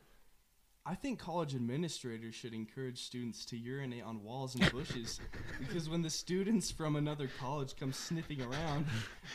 I 0.87 0.93
think 0.93 1.17
college 1.17 1.55
administrators 1.55 2.35
should 2.35 2.53
encourage 2.53 3.01
students 3.01 3.43
to 3.45 3.57
urinate 3.57 4.03
on 4.03 4.23
walls 4.23 4.53
and 4.53 4.71
bushes 4.71 5.19
because 5.59 5.89
when 5.89 6.03
the 6.03 6.11
students 6.11 6.69
from 6.69 6.95
another 6.95 7.27
college 7.39 7.75
come 7.75 7.91
sniffing 7.91 8.41
around, 8.43 8.85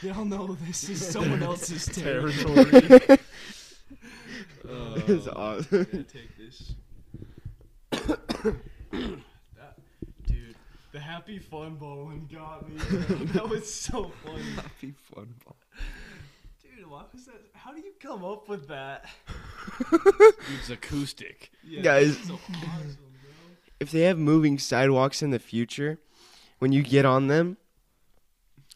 they'll 0.00 0.24
know 0.24 0.57
this 0.66 0.88
is 0.88 1.05
someone 1.05 1.42
else's 1.42 1.87
territory. 1.87 2.64
That's 4.64 5.26
Oh, 5.26 5.33
awesome. 5.35 5.87
take 6.05 6.37
this. 6.38 6.74
that, 11.11 11.27
dude, 11.27 11.38
the 11.38 11.38
happy 11.38 11.38
fun 11.38 11.77
ball 11.77 12.05
one 12.07 12.29
got 12.33 12.68
me. 12.68 12.77
that 13.33 13.49
was 13.49 13.73
so 13.73 14.11
funny. 14.25 14.42
Happy 14.57 14.94
fun 15.14 15.35
ball. 15.44 15.57
Dude, 16.62 16.88
why 16.90 17.03
was 17.12 17.25
that? 17.27 17.40
How 17.55 17.73
do 17.73 17.81
you 17.81 17.92
come 18.01 18.25
up 18.25 18.49
with 18.49 18.68
that? 18.68 19.05
It's 20.59 20.70
acoustic. 20.70 21.51
Yeah, 21.62 21.83
Guys. 21.83 22.16
that's 22.16 22.29
so 22.29 22.35
awesome, 22.35 22.96
bro. 23.23 23.31
if 23.79 23.90
they 23.90 24.01
have 24.03 24.18
moving 24.18 24.59
sidewalks 24.59 25.23
in 25.23 25.31
the 25.31 25.38
future, 25.38 25.99
when 26.59 26.73
you 26.73 26.83
get 26.83 27.05
on 27.05 27.29
them, 27.29 27.57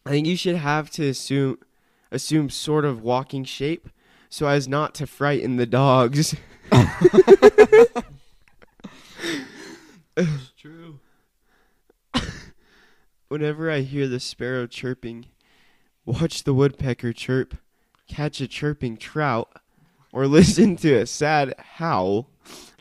I 0.07 0.11
think 0.11 0.27
you 0.27 0.37
should 0.37 0.57
have 0.57 0.91
to 0.91 1.09
assume 1.09 1.59
assume 2.13 2.51
sort 2.51 2.85
of 2.85 3.03
walking 3.03 3.45
shape 3.45 3.89
so 4.29 4.47
as 4.47 4.69
not 4.69 4.95
to 4.97 5.07
frighten 5.07 5.57
the 5.57 5.67
dogs. 5.67 6.35
Whenever 13.35 13.69
I 13.69 13.81
hear 13.81 14.07
the 14.07 14.21
sparrow 14.21 14.69
chirping, 14.69 15.27
watch 16.05 16.45
the 16.45 16.55
woodpecker 16.55 17.13
chirp, 17.13 17.57
catch 18.07 18.41
a 18.41 18.47
chirping 18.47 18.97
trout, 18.97 19.51
or 20.13 20.27
listen 20.29 20.77
to 20.77 20.95
a 20.95 21.05
sad 21.05 21.53
howl 21.59 22.31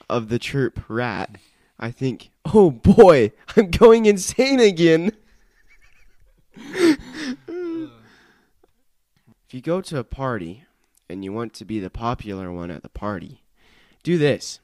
of 0.07 0.29
the 0.29 0.37
chirp 0.37 0.79
rat, 0.87 1.39
I 1.79 1.89
think, 1.89 2.29
oh 2.53 2.69
boy, 2.69 3.31
I'm 3.57 3.71
going 3.71 4.05
insane 4.05 4.59
again. 4.59 5.13
If 6.55 7.79
you 9.49 9.59
go 9.59 9.81
to 9.81 9.97
a 9.97 10.03
party 10.03 10.65
and 11.09 11.25
you 11.25 11.33
want 11.33 11.55
to 11.55 11.65
be 11.65 11.79
the 11.79 11.89
popular 11.89 12.51
one 12.51 12.69
at 12.69 12.83
the 12.83 12.89
party, 12.89 13.41
do 14.03 14.19
this. 14.19 14.59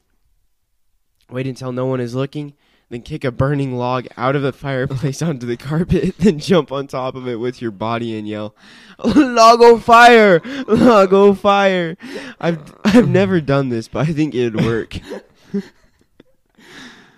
Wait 1.28 1.48
until 1.48 1.72
no 1.72 1.86
one 1.86 1.98
is 1.98 2.14
looking, 2.14 2.54
then 2.90 3.02
kick 3.02 3.24
a 3.24 3.30
burning 3.30 3.76
log 3.76 4.06
out 4.16 4.36
of 4.36 4.42
the 4.42 4.52
fireplace 4.52 5.22
onto 5.22 5.46
the 5.46 5.56
carpet, 5.56 6.16
then 6.18 6.38
jump 6.38 6.70
on 6.70 6.86
top 6.86 7.14
of 7.14 7.26
it 7.26 7.36
with 7.36 7.62
your 7.62 7.70
body 7.70 8.18
and 8.18 8.28
yell, 8.28 8.54
"Log 9.04 9.62
o' 9.62 9.78
fire! 9.78 10.42
Log 10.66 11.14
o' 11.14 11.32
fire!" 11.32 11.96
I've 12.40 12.74
I've 12.84 13.08
never 13.08 13.40
done 13.40 13.70
this, 13.70 13.88
but 13.88 14.08
I 14.08 14.12
think 14.12 14.34
it'd 14.34 14.62
work. 14.62 14.98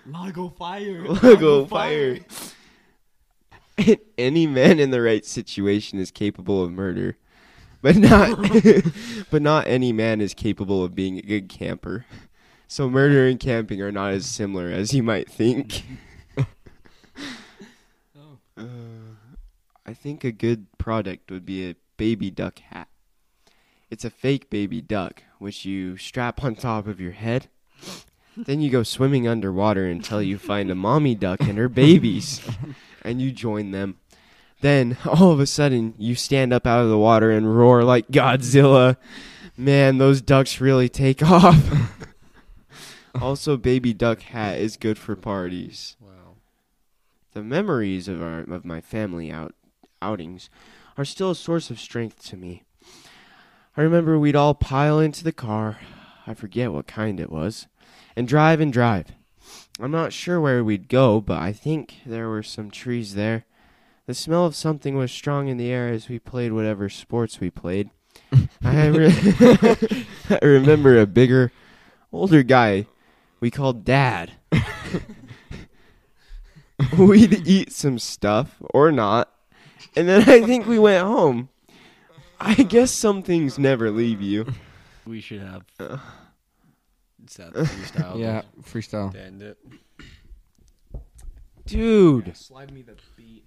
Lago 0.05 0.49
fire. 0.49 1.03
Log 1.07 1.43
o' 1.43 1.65
fire! 1.65 2.19
Any 4.17 4.45
man 4.45 4.79
in 4.79 4.91
the 4.91 5.01
right 5.01 5.25
situation 5.25 5.97
is 5.97 6.11
capable 6.11 6.63
of 6.63 6.71
murder, 6.71 7.17
but 7.81 7.95
not 7.95 8.37
but 9.31 9.41
not 9.41 9.65
any 9.67 9.91
man 9.91 10.21
is 10.21 10.35
capable 10.35 10.83
of 10.83 10.93
being 10.93 11.17
a 11.17 11.21
good 11.21 11.49
camper. 11.49 12.05
So 12.73 12.89
murder 12.89 13.27
and 13.27 13.39
camping 13.39 13.83
are 13.83 13.91
not 13.91 14.13
as 14.13 14.25
similar 14.25 14.67
as 14.71 14.95
you 14.95 15.03
might 15.03 15.29
think. 15.29 15.83
Oh. 16.35 16.45
Uh, 18.57 19.13
I 19.85 19.93
think 19.93 20.23
a 20.23 20.31
good 20.31 20.65
product 20.79 21.29
would 21.29 21.45
be 21.45 21.69
a 21.69 21.75
baby 21.97 22.31
duck 22.31 22.57
hat. 22.57 22.87
It's 23.91 24.05
a 24.05 24.09
fake 24.09 24.49
baby 24.49 24.81
duck, 24.81 25.21
which 25.37 25.65
you 25.65 25.97
strap 25.97 26.43
on 26.43 26.55
top 26.55 26.87
of 26.87 26.99
your 26.99 27.11
head. 27.11 27.47
Then 28.35 28.59
you 28.61 28.71
go 28.71 28.81
swimming 28.81 29.27
underwater 29.27 29.85
until 29.85 30.21
you 30.21 30.39
find 30.39 30.71
a 30.71 30.75
mommy 30.75 31.13
duck 31.13 31.41
and 31.41 31.59
her 31.59 31.69
babies, 31.69 32.41
and 33.03 33.21
you 33.21 33.31
join 33.31 33.69
them. 33.69 33.99
Then, 34.61 34.97
all 35.05 35.31
of 35.31 35.39
a 35.39 35.45
sudden, 35.45 35.93
you 35.99 36.15
stand 36.15 36.53
up 36.53 36.65
out 36.65 36.83
of 36.83 36.89
the 36.89 36.97
water 36.97 37.29
and 37.29 37.55
roar 37.55 37.83
like 37.83 38.07
Godzilla. 38.07 38.97
Man, 39.57 39.99
those 39.99 40.21
ducks 40.21 40.59
really 40.59 40.89
take 40.89 41.21
off. 41.21 41.93
Also, 43.21 43.57
baby 43.57 43.93
duck 43.93 44.21
hat 44.21 44.59
is 44.59 44.77
good 44.77 44.97
for 44.97 45.15
parties 45.15 45.95
Wow. 46.01 46.35
the 47.33 47.43
memories 47.43 48.07
of 48.07 48.21
our 48.21 48.39
of 48.41 48.65
my 48.65 48.81
family 48.81 49.31
out 49.31 49.53
outings 50.01 50.49
are 50.97 51.05
still 51.05 51.31
a 51.31 51.35
source 51.35 51.69
of 51.69 51.79
strength 51.79 52.23
to 52.29 52.37
me. 52.37 52.63
I 53.75 53.81
remember 53.81 54.19
we'd 54.19 54.35
all 54.35 54.53
pile 54.53 54.99
into 54.99 55.23
the 55.23 55.31
car, 55.31 55.79
I 56.27 56.33
forget 56.35 56.71
what 56.71 56.85
kind 56.87 57.19
it 57.19 57.31
was, 57.31 57.67
and 58.15 58.27
drive 58.27 58.59
and 58.59 58.71
drive. 58.71 59.07
I'm 59.79 59.89
not 59.91 60.13
sure 60.13 60.39
where 60.39 60.63
we'd 60.63 60.87
go, 60.89 61.19
but 61.19 61.39
I 61.41 61.51
think 61.51 61.95
there 62.05 62.29
were 62.29 62.43
some 62.43 62.69
trees 62.69 63.15
there. 63.15 63.45
The 64.05 64.13
smell 64.13 64.45
of 64.45 64.55
something 64.55 64.95
was 64.95 65.11
strong 65.11 65.47
in 65.47 65.57
the 65.57 65.71
air 65.71 65.87
as 65.89 66.09
we 66.09 66.19
played 66.19 66.51
whatever 66.53 66.89
sports 66.89 67.39
we 67.39 67.49
played. 67.49 67.89
I, 68.63 68.87
re- 68.87 70.05
I 70.29 70.39
remember 70.45 70.99
a 70.99 71.07
bigger, 71.07 71.51
older 72.11 72.43
guy 72.43 72.85
we 73.43 73.51
called 73.51 73.83
Dad. 73.83 74.31
We'd 76.97 77.45
eat 77.45 77.73
some 77.73 77.99
stuff 77.99 78.55
or 78.73 78.89
not, 78.89 79.33
and 79.97 80.07
then 80.07 80.29
I 80.29 80.45
think 80.45 80.65
we 80.65 80.79
went 80.79 81.05
home. 81.05 81.49
I 82.39 82.53
guess 82.53 82.89
some 82.89 83.21
things 83.21 83.59
never 83.59 83.91
leave 83.91 84.21
you. 84.21 84.45
We 85.05 85.19
should 85.19 85.41
have. 85.41 85.65
Uh. 85.77 85.97
It's 87.21 87.35
that 87.35 87.51
freestyle. 87.51 88.17
Yeah, 88.17 88.43
freestyle. 88.61 89.11
to 89.11 89.21
end 89.21 89.41
it. 89.41 89.57
Dude. 91.65 92.37
Slide 92.37 92.71
me 92.71 92.81
the 92.81 92.95
beat. 93.17 93.43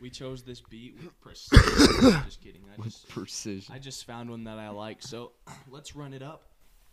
We 0.00 0.08
chose 0.08 0.44
this 0.44 0.62
beat 0.62 0.96
with 0.96 1.20
precision. 1.20 2.22
just 2.24 2.42
kidding. 2.42 2.62
I 2.72 2.82
just 2.82 3.06
Precision. 3.10 3.74
I 3.74 3.80
just 3.80 4.06
found 4.06 4.30
one 4.30 4.44
that 4.44 4.58
I 4.58 4.70
like. 4.70 5.02
So 5.02 5.32
let's 5.68 5.94
run 5.94 6.14
it 6.14 6.22
up. 6.22 6.44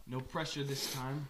No 0.07 0.19
pressure 0.19 0.65
this 0.65 0.93
time. 0.93 1.29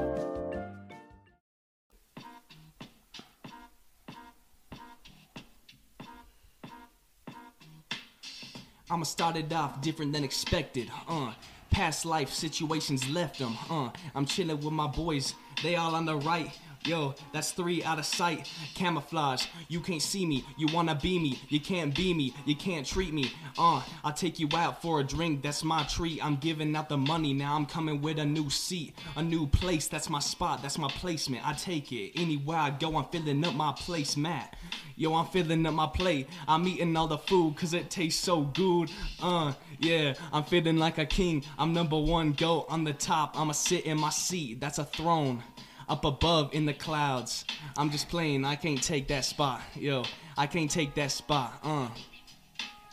I'ma 8.91 9.05
start 9.05 9.37
it 9.37 9.53
off 9.53 9.79
different 9.79 10.11
than 10.11 10.25
expected. 10.25 10.91
Uh, 11.07 11.31
past 11.69 12.05
life 12.05 12.29
situations 12.29 13.09
left 13.09 13.39
them. 13.39 13.57
Uh, 13.69 13.89
I'm 14.13 14.25
chilling 14.25 14.59
with 14.59 14.73
my 14.73 14.87
boys, 14.87 15.33
they 15.63 15.77
all 15.77 15.95
on 15.95 16.05
the 16.05 16.17
right. 16.17 16.51
Yo, 16.83 17.13
that's 17.31 17.51
three 17.51 17.83
out 17.83 17.99
of 17.99 18.05
sight. 18.05 18.51
Camouflage, 18.73 19.45
you 19.67 19.79
can't 19.79 20.01
see 20.01 20.25
me. 20.25 20.43
You 20.57 20.67
wanna 20.73 20.95
be 20.95 21.19
me, 21.19 21.39
you 21.47 21.59
can't 21.59 21.95
be 21.95 22.11
me, 22.11 22.33
you 22.45 22.55
can't 22.55 22.87
treat 22.87 23.13
me. 23.13 23.31
Uh, 23.55 23.83
I'll 24.03 24.13
take 24.13 24.39
you 24.39 24.49
out 24.55 24.81
for 24.81 24.99
a 24.99 25.03
drink, 25.03 25.43
that's 25.43 25.63
my 25.63 25.83
treat. 25.83 26.25
I'm 26.25 26.37
giving 26.37 26.75
out 26.75 26.89
the 26.89 26.97
money, 26.97 27.33
now 27.33 27.55
I'm 27.55 27.67
coming 27.67 28.01
with 28.01 28.17
a 28.17 28.25
new 28.25 28.49
seat, 28.49 28.97
a 29.15 29.21
new 29.21 29.45
place. 29.45 29.87
That's 29.87 30.09
my 30.09 30.19
spot, 30.19 30.63
that's 30.63 30.79
my 30.79 30.87
placement. 30.87 31.47
I 31.47 31.53
take 31.53 31.91
it 31.91 32.19
anywhere 32.19 32.57
I 32.57 32.71
go, 32.71 32.97
I'm 32.97 33.05
filling 33.05 33.45
up 33.45 33.53
my 33.53 33.73
place, 33.73 34.17
Matt. 34.17 34.55
Yo, 34.95 35.13
I'm 35.13 35.27
filling 35.27 35.65
up 35.65 35.73
my 35.73 35.87
plate. 35.87 36.27
I'm 36.47 36.67
eating 36.67 36.95
all 36.95 37.07
the 37.07 37.17
food 37.17 37.55
cause 37.55 37.73
it 37.73 37.89
tastes 37.89 38.23
so 38.23 38.41
good. 38.41 38.91
Uh, 39.21 39.53
yeah, 39.79 40.13
I'm 40.31 40.43
feeling 40.43 40.77
like 40.77 40.97
a 40.97 41.05
king. 41.05 41.43
I'm 41.57 41.73
number 41.73 41.99
one 41.99 42.33
go 42.33 42.65
on 42.69 42.83
the 42.83 42.93
top. 42.93 43.39
I'ma 43.39 43.53
sit 43.53 43.85
in 43.85 43.99
my 43.99 44.09
seat, 44.09 44.59
that's 44.59 44.79
a 44.79 44.85
throne 44.85 45.43
up 45.91 46.05
above 46.05 46.53
in 46.53 46.65
the 46.65 46.73
clouds. 46.73 47.43
I'm 47.77 47.91
just 47.91 48.07
playing, 48.07 48.45
I 48.45 48.55
can't 48.55 48.81
take 48.81 49.09
that 49.09 49.25
spot. 49.25 49.61
Yo, 49.75 50.03
I 50.37 50.47
can't 50.47 50.71
take 50.71 50.95
that 50.95 51.11
spot. 51.11 51.59
Uh. 51.63 51.89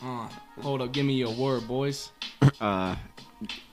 Uh. 0.03 0.29
Hold 0.61 0.83
up, 0.83 0.93
give 0.93 1.07
me 1.07 1.15
your 1.15 1.33
word, 1.33 1.69
boys. 1.69 2.11
Uh, 2.61 2.97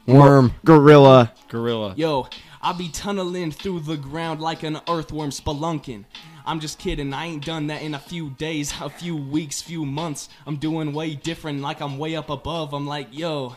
Worm. 0.05 0.53
gorilla. 0.63 1.33
Gorilla. 1.49 1.95
Yo, 1.97 2.27
I 2.61 2.73
be 2.73 2.89
tunneling 2.89 3.51
through 3.51 3.79
the 3.79 3.97
ground 3.97 4.41
like 4.41 4.61
an 4.61 4.79
earthworm 4.87 5.31
spelunking. 5.31 6.05
I'm 6.45 6.59
just 6.59 6.77
kidding, 6.77 7.11
I 7.11 7.25
ain't 7.25 7.43
done 7.43 7.65
that 7.67 7.81
in 7.81 7.95
a 7.95 7.99
few 7.99 8.29
days, 8.29 8.71
a 8.79 8.89
few 8.89 9.15
weeks, 9.17 9.59
few 9.59 9.83
months. 9.85 10.29
I'm 10.45 10.57
doing 10.57 10.93
way 10.93 11.15
different, 11.15 11.61
like 11.61 11.81
I'm 11.81 11.97
way 11.97 12.15
up 12.15 12.29
above. 12.29 12.73
I'm 12.73 12.85
like, 12.85 13.07
yo, 13.11 13.55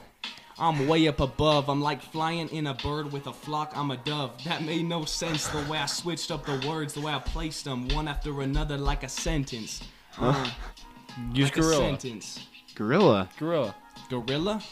I'm 0.61 0.89
way 0.89 1.07
up 1.07 1.21
above. 1.21 1.69
I'm 1.69 1.81
like 1.81 2.03
flying 2.03 2.49
in 2.49 2.67
a 2.67 2.75
bird 2.75 3.13
with 3.13 3.27
a 3.29 3.33
flock. 3.33 3.73
I'm 3.77 3.91
a 3.93 3.97
dove. 3.97 4.33
That 4.45 4.63
made 4.63 4.85
no 4.87 5.05
sense 5.05 5.47
the 5.49 5.65
way 5.71 5.79
I 5.79 5.87
switched 5.87 6.31
up 6.31 6.45
the 6.47 6.65
words, 6.69 6.95
the 6.95 7.01
way 7.01 7.13
I 7.13 7.19
placed 7.21 7.65
them 7.65 7.89
one 7.89 8.09
after 8.09 8.41
another 8.43 8.77
like 8.77 9.05
a 9.05 9.09
sentence. 9.09 9.83
Uh, 10.19 10.51
Use 11.33 11.47
like 11.47 11.57
a 11.59 11.61
gorilla. 11.61 11.77
sentence. 11.77 12.47
Gorilla. 12.75 13.29
Gorilla. 13.39 13.75
Gorilla? 14.11 14.63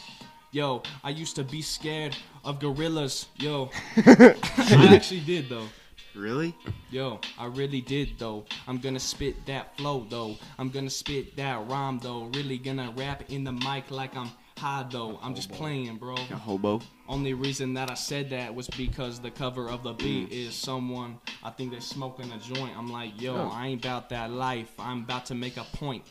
Yo, 0.51 0.81
I 1.03 1.09
used 1.11 1.35
to 1.35 1.43
be 1.43 1.61
scared 1.61 2.15
of 2.43 2.59
gorillas. 2.59 3.27
Yo, 3.37 3.69
I 3.97 4.89
actually 4.91 5.19
did 5.21 5.49
though. 5.49 5.67
Really? 6.15 6.55
Yo, 6.89 7.19
I 7.37 7.45
really 7.45 7.81
did 7.81 8.17
though. 8.17 8.45
I'm 8.67 8.79
gonna 8.79 8.99
spit 8.99 9.45
that 9.45 9.77
flow 9.77 10.05
though. 10.09 10.35
I'm 10.57 10.69
gonna 10.69 10.89
spit 10.89 11.35
that 11.37 11.67
rhyme 11.69 11.99
though. 11.99 12.23
Really 12.33 12.57
gonna 12.57 12.91
rap 12.97 13.23
in 13.29 13.43
the 13.43 13.51
mic 13.51 13.91
like 13.91 14.15
I'm 14.15 14.31
high 14.57 14.85
though. 14.89 15.19
I'm 15.21 15.35
just 15.35 15.51
playing, 15.51 15.97
bro. 15.97 16.15
A 16.15 16.35
hobo. 16.35 16.81
Only 17.07 17.33
reason 17.33 17.73
that 17.75 17.89
I 17.89 17.93
said 17.93 18.29
that 18.31 18.53
was 18.53 18.67
because 18.69 19.19
the 19.19 19.31
cover 19.31 19.69
of 19.69 19.83
the 19.83 19.93
beat 19.93 20.31
is 20.31 20.55
someone 20.55 21.19
I 21.43 21.51
think 21.51 21.71
they're 21.71 21.79
smoking 21.79 22.31
a 22.31 22.37
joint. 22.39 22.77
I'm 22.77 22.91
like, 22.91 23.21
yo, 23.21 23.49
I 23.49 23.67
ain't 23.67 23.85
about 23.85 24.09
that 24.09 24.31
life. 24.31 24.71
I'm 24.79 25.03
about 25.03 25.25
to 25.27 25.35
make 25.35 25.57
a 25.57 25.63
point. 25.63 26.03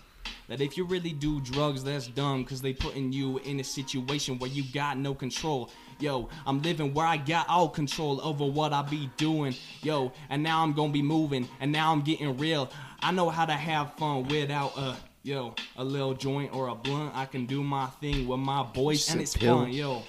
That 0.48 0.60
if 0.60 0.76
you 0.76 0.84
really 0.84 1.12
do 1.12 1.40
drugs, 1.40 1.82
that's 1.82 2.06
dumb, 2.06 2.44
cause 2.44 2.60
they 2.62 2.72
putting 2.72 3.12
you 3.12 3.38
in 3.38 3.60
a 3.60 3.64
situation 3.64 4.38
where 4.38 4.50
you 4.50 4.64
got 4.72 4.96
no 4.96 5.12
control. 5.14 5.70
Yo, 5.98 6.28
I'm 6.46 6.62
living 6.62 6.94
where 6.94 7.06
I 7.06 7.16
got 7.16 7.48
all 7.48 7.68
control 7.68 8.20
over 8.20 8.44
what 8.44 8.72
I 8.72 8.82
be 8.82 9.10
doing. 9.16 9.54
Yo, 9.82 10.12
and 10.30 10.42
now 10.42 10.62
I'm 10.62 10.72
gonna 10.72 10.92
be 10.92 11.02
moving, 11.02 11.48
and 11.60 11.72
now 11.72 11.90
I'm 11.92 12.02
getting 12.02 12.36
real. 12.36 12.70
I 13.00 13.12
know 13.12 13.28
how 13.28 13.44
to 13.44 13.52
have 13.52 13.94
fun 13.94 14.28
without 14.28 14.76
a 14.76 14.96
yo, 15.26 15.54
a 15.76 15.84
little 15.84 16.14
joint 16.14 16.54
or 16.54 16.68
a 16.68 16.74
blunt. 16.74 17.14
I 17.14 17.26
can 17.26 17.46
do 17.46 17.62
my 17.64 17.86
thing 18.00 18.28
with 18.28 18.38
my 18.38 18.62
boys, 18.62 18.98
Just 18.98 19.10
and 19.10 19.20
it's 19.20 19.36
pill. 19.36 19.58
fun, 19.58 19.72
yo. 19.72 20.02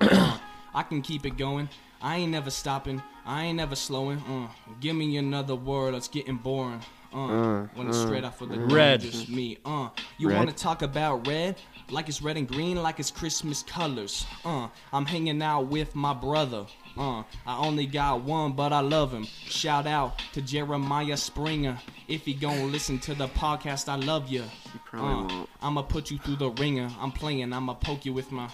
Uh, 0.00 0.38
I 0.74 0.82
can 0.82 1.02
keep 1.02 1.24
it 1.24 1.36
going. 1.38 1.68
I 2.02 2.16
ain't 2.16 2.32
never 2.32 2.50
stopping. 2.50 3.00
I 3.24 3.44
ain't 3.44 3.56
never 3.56 3.76
slowing. 3.76 4.18
Uh, 4.18 4.48
give 4.80 4.96
me 4.96 5.16
another 5.16 5.54
word. 5.54 5.94
It's 5.94 6.08
getting 6.08 6.36
boring. 6.36 6.80
Uh, 7.12 7.68
when 7.76 7.86
it's 7.86 8.00
straight 8.00 8.24
off 8.24 8.40
of 8.40 8.48
the 8.48 8.56
dome, 8.56 8.68
Red. 8.70 9.00
just 9.02 9.28
me. 9.28 9.58
Uh, 9.64 9.88
you 10.18 10.28
Red. 10.30 10.36
want 10.36 10.50
to 10.50 10.56
talk 10.56 10.82
about 10.82 11.24
red? 11.28 11.54
Like 11.88 12.08
it's 12.08 12.20
red 12.20 12.36
and 12.36 12.48
green, 12.48 12.82
like 12.82 12.98
it's 12.98 13.12
Christmas 13.12 13.62
colors. 13.62 14.26
Uh, 14.44 14.66
I'm 14.92 15.06
hanging 15.06 15.40
out 15.40 15.68
with 15.68 15.94
my 15.94 16.12
brother. 16.12 16.66
Uh, 16.96 17.22
I 17.46 17.58
only 17.58 17.86
got 17.86 18.22
one, 18.22 18.52
but 18.52 18.72
I 18.72 18.80
love 18.80 19.12
him. 19.12 19.24
Shout 19.24 19.86
out 19.86 20.20
to 20.32 20.42
Jeremiah 20.42 21.16
Springer. 21.16 21.78
If 22.08 22.24
he 22.24 22.34
gon' 22.34 22.70
listen 22.70 22.98
to 23.00 23.14
the 23.14 23.28
podcast, 23.28 23.88
I 23.88 23.96
love 23.96 24.28
you. 24.28 24.44
Uh. 24.92 25.46
I'ma 25.60 25.82
put 25.82 26.10
you 26.10 26.18
through 26.18 26.36
the 26.36 26.50
ringer. 26.50 26.90
I'm 27.00 27.12
playing. 27.12 27.52
I'ma 27.52 27.74
poke 27.74 28.04
you 28.04 28.12
with 28.12 28.30
my 28.30 28.48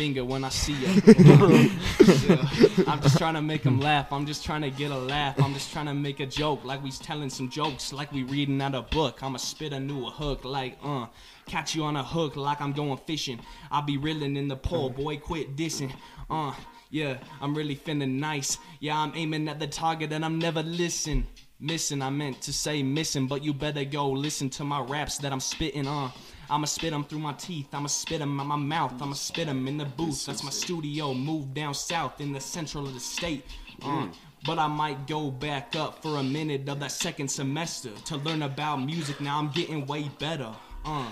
finger 0.00 0.24
when 0.24 0.44
I 0.44 0.48
see 0.48 0.72
you. 0.72 0.86
I'm 2.86 3.00
just 3.02 3.18
trying 3.18 3.34
to 3.34 3.42
make 3.42 3.62
him 3.62 3.80
laugh. 3.80 4.12
I'm 4.12 4.26
just 4.26 4.44
trying 4.44 4.62
to 4.62 4.70
get 4.70 4.90
a 4.90 4.98
laugh. 4.98 5.40
I'm 5.40 5.52
just 5.52 5.72
trying 5.72 5.86
to 5.86 5.94
make 5.94 6.20
a 6.20 6.26
joke, 6.26 6.64
like 6.64 6.82
we's 6.82 6.98
telling 6.98 7.30
some 7.30 7.50
jokes, 7.50 7.92
like 7.92 8.12
we 8.12 8.22
reading 8.22 8.60
out 8.62 8.74
a 8.74 8.82
book. 8.82 9.22
I'ma 9.22 9.38
spit 9.38 9.72
a 9.72 9.80
new 9.80 10.06
hook, 10.06 10.44
like 10.44 10.78
uh, 10.82 11.06
catch 11.46 11.74
you 11.74 11.84
on 11.84 11.96
a 11.96 12.04
hook, 12.04 12.36
like 12.36 12.60
I'm 12.60 12.72
going 12.72 12.98
fishing. 13.06 13.40
I'll 13.70 13.82
be 13.82 13.98
reeling 13.98 14.36
in 14.36 14.48
the 14.48 14.56
pole, 14.56 14.90
boy. 14.90 15.18
Quit 15.18 15.56
dissing. 15.56 15.92
Uh, 16.28 16.54
yeah, 16.90 17.18
I'm 17.40 17.54
really 17.54 17.76
feeling 17.76 18.20
nice. 18.20 18.58
Yeah, 18.80 18.98
I'm 18.98 19.12
aiming 19.14 19.48
at 19.48 19.58
the 19.58 19.66
target 19.66 20.12
and 20.12 20.24
I'm 20.24 20.38
never 20.38 20.62
listen. 20.62 21.26
Missing, 21.62 22.00
I 22.00 22.08
meant 22.08 22.40
to 22.42 22.54
say 22.54 22.82
missing, 22.82 23.26
but 23.26 23.44
you 23.44 23.52
better 23.52 23.84
go 23.84 24.10
listen 24.10 24.48
to 24.50 24.64
my 24.64 24.80
raps 24.80 25.18
that 25.18 25.30
I'm 25.30 25.40
spitting 25.40 25.86
on. 25.86 26.10
I'ma 26.48 26.64
spit 26.64 26.92
'em 26.92 27.04
through 27.04 27.18
my 27.18 27.34
teeth, 27.34 27.68
I'ma 27.74 27.86
spit 27.86 28.22
'em 28.22 28.40
out 28.40 28.46
my 28.46 28.56
mouth, 28.56 29.00
I'ma 29.00 29.12
spit 29.12 29.46
'em 29.46 29.68
in 29.68 29.76
the 29.76 29.84
booth. 29.84 30.24
That's 30.24 30.42
my 30.42 30.50
studio, 30.50 31.12
moved 31.12 31.54
down 31.54 31.74
south 31.74 32.20
in 32.20 32.32
the 32.32 32.40
central 32.40 32.86
of 32.86 32.94
the 32.94 33.00
state. 33.00 33.44
Uh, 33.82 34.08
but 34.46 34.58
I 34.58 34.66
might 34.66 35.06
go 35.06 35.30
back 35.30 35.76
up 35.76 36.02
for 36.02 36.16
a 36.16 36.22
minute 36.22 36.66
of 36.68 36.80
that 36.80 36.92
second 36.92 37.28
semester 37.28 37.90
to 38.06 38.16
learn 38.16 38.42
about 38.42 38.78
music. 38.78 39.20
Now 39.20 39.38
I'm 39.38 39.50
getting 39.50 39.86
way 39.86 40.10
better. 40.18 40.52
Uh, 40.84 41.10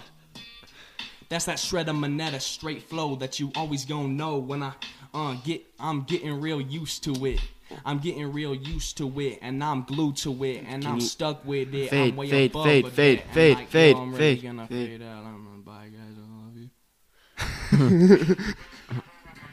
that's 1.28 1.44
that 1.44 1.58
ShreddaManeda 1.58 2.40
straight 2.40 2.88
flow 2.88 3.14
that 3.16 3.38
you 3.38 3.52
always 3.54 3.84
gonna 3.84 4.08
know 4.08 4.38
when 4.38 4.62
I 4.62 4.72
uh 5.14 5.35
get 5.44 5.64
I'm 5.79 6.03
getting 6.03 6.40
real 6.40 6.61
used 6.61 7.05
to 7.05 7.27
it. 7.27 7.40
I'm 7.85 7.99
getting 7.99 8.33
real 8.33 8.55
used 8.55 8.97
to 8.97 9.21
it 9.21 9.38
and 9.42 9.62
I'm 9.62 9.83
glued 9.83 10.16
to 10.18 10.42
it 10.44 10.64
and 10.66 10.87
I'm 10.87 10.97
you- 10.97 11.01
stuck 11.03 11.44
with 11.44 11.75
it. 11.75 11.90
Fade, 11.90 12.12
I'm 12.12 12.16
way 12.16 12.31
fade, 12.31 12.51
above 12.51 12.64
fade, 12.64 12.88
fade, 12.92 13.18
that. 13.18 13.35
Fade, 13.35 13.57
like, 13.57 13.68
fade, 13.68 13.97
yo, 13.97 14.03
I'm 14.03 14.11
really 14.12 14.18
fade, 14.37 14.42
gonna 14.42 14.66
fade. 14.66 14.88
fade 14.88 15.03
out. 15.03 15.25
I'm 15.25 15.44
gonna 15.44 15.62
bye 15.64 15.88
guys. 15.88 16.16
I 16.18 17.79
love 17.79 18.37
you. 18.38 18.55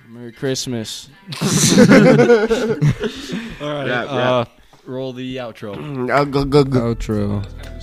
Merry 0.09 0.31
Christmas. 0.31 1.09
All 1.41 1.47
right. 3.69 3.87
Rap, 3.89 4.07
uh, 4.09 4.45
roll 4.85 5.11
the 5.13 5.35
outro. 5.37 5.75
Go, 6.31 6.45
go, 6.45 6.63
go. 6.63 6.95
Outro. 6.95 7.74